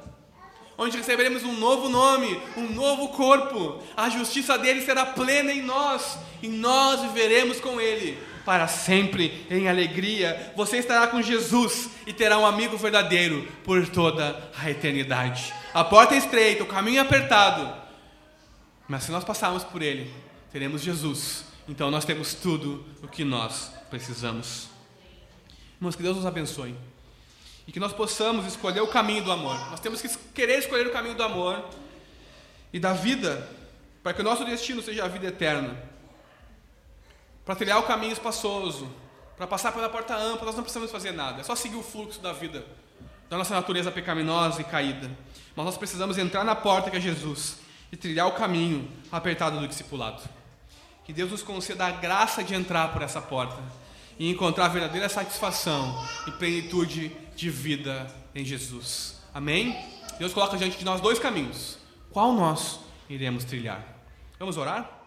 Onde 0.76 0.96
receberemos 0.96 1.44
um 1.44 1.54
novo 1.54 1.88
nome, 1.88 2.40
um 2.56 2.68
novo 2.70 3.08
corpo, 3.08 3.80
a 3.96 4.08
justiça 4.08 4.58
dele 4.58 4.82
será 4.82 5.06
plena 5.06 5.52
em 5.52 5.62
nós 5.62 6.18
e 6.42 6.48
nós 6.48 7.00
viveremos 7.02 7.60
com 7.60 7.80
ele 7.80 8.18
para 8.44 8.66
sempre 8.66 9.46
em 9.48 9.68
alegria. 9.68 10.52
Você 10.56 10.78
estará 10.78 11.06
com 11.06 11.22
Jesus 11.22 11.88
e 12.06 12.12
terá 12.12 12.38
um 12.38 12.44
amigo 12.44 12.76
verdadeiro 12.76 13.48
por 13.62 13.88
toda 13.88 14.50
a 14.60 14.68
eternidade. 14.68 15.54
A 15.72 15.84
porta 15.84 16.16
é 16.16 16.18
estreita, 16.18 16.64
o 16.64 16.66
caminho 16.66 16.98
é 16.98 17.00
apertado 17.00 17.83
mas 18.88 19.04
se 19.04 19.10
nós 19.10 19.24
passarmos 19.24 19.64
por 19.64 19.82
Ele, 19.82 20.12
teremos 20.52 20.82
Jesus. 20.82 21.44
Então 21.66 21.90
nós 21.90 22.04
temos 22.04 22.34
tudo 22.34 22.84
o 23.02 23.08
que 23.08 23.24
nós 23.24 23.72
precisamos. 23.88 24.68
Irmãos, 25.76 25.96
que 25.96 26.02
Deus 26.02 26.16
nos 26.16 26.26
abençoe. 26.26 26.74
e 27.66 27.72
que 27.72 27.80
nós 27.80 27.94
possamos 27.94 28.44
escolher 28.46 28.82
o 28.82 28.86
caminho 28.86 29.24
do 29.24 29.32
amor. 29.32 29.58
Nós 29.70 29.80
temos 29.80 30.02
que 30.02 30.08
querer 30.34 30.58
escolher 30.58 30.86
o 30.86 30.92
caminho 30.92 31.14
do 31.14 31.22
amor 31.22 31.64
e 32.74 32.78
da 32.78 32.92
vida, 32.92 33.48
para 34.02 34.12
que 34.12 34.20
o 34.20 34.24
nosso 34.24 34.44
destino 34.44 34.82
seja 34.82 35.06
a 35.06 35.08
vida 35.08 35.28
eterna. 35.28 35.74
Para 37.42 37.56
trilhar 37.56 37.78
o 37.78 37.84
caminho 37.84 38.12
espaçoso, 38.12 38.86
para 39.34 39.46
passar 39.46 39.72
pela 39.72 39.88
porta 39.88 40.14
ampla, 40.14 40.44
nós 40.44 40.56
não 40.56 40.62
precisamos 40.62 40.90
fazer 40.90 41.12
nada, 41.12 41.40
é 41.40 41.42
só 41.42 41.56
seguir 41.56 41.76
o 41.76 41.82
fluxo 41.82 42.20
da 42.20 42.34
vida, 42.34 42.66
da 43.30 43.38
nossa 43.38 43.54
natureza 43.54 43.90
pecaminosa 43.90 44.60
e 44.60 44.64
caída. 44.64 45.10
Mas 45.56 45.64
nós 45.64 45.78
precisamos 45.78 46.18
entrar 46.18 46.44
na 46.44 46.54
porta 46.54 46.90
que 46.90 46.98
é 46.98 47.00
Jesus 47.00 47.63
e 47.94 47.96
trilhar 47.96 48.26
o 48.26 48.32
caminho 48.32 48.90
apertado 49.12 49.60
do 49.60 49.68
discipulado. 49.68 50.20
Que 51.04 51.12
Deus 51.12 51.30
nos 51.30 51.42
conceda 51.42 51.86
a 51.86 51.92
graça 51.92 52.42
de 52.42 52.52
entrar 52.52 52.92
por 52.92 53.02
essa 53.02 53.22
porta 53.22 53.62
e 54.18 54.28
encontrar 54.28 54.66
verdadeira 54.66 55.08
satisfação 55.08 56.04
e 56.26 56.32
plenitude 56.32 57.16
de 57.36 57.48
vida 57.48 58.12
em 58.34 58.44
Jesus. 58.44 59.22
Amém? 59.32 59.78
Deus 60.18 60.34
coloca 60.34 60.56
diante 60.56 60.76
de 60.76 60.84
nós 60.84 61.00
dois 61.00 61.20
caminhos. 61.20 61.78
Qual 62.10 62.32
nós 62.32 62.80
iremos 63.08 63.44
trilhar? 63.44 63.80
Vamos 64.40 64.56
orar? 64.56 65.03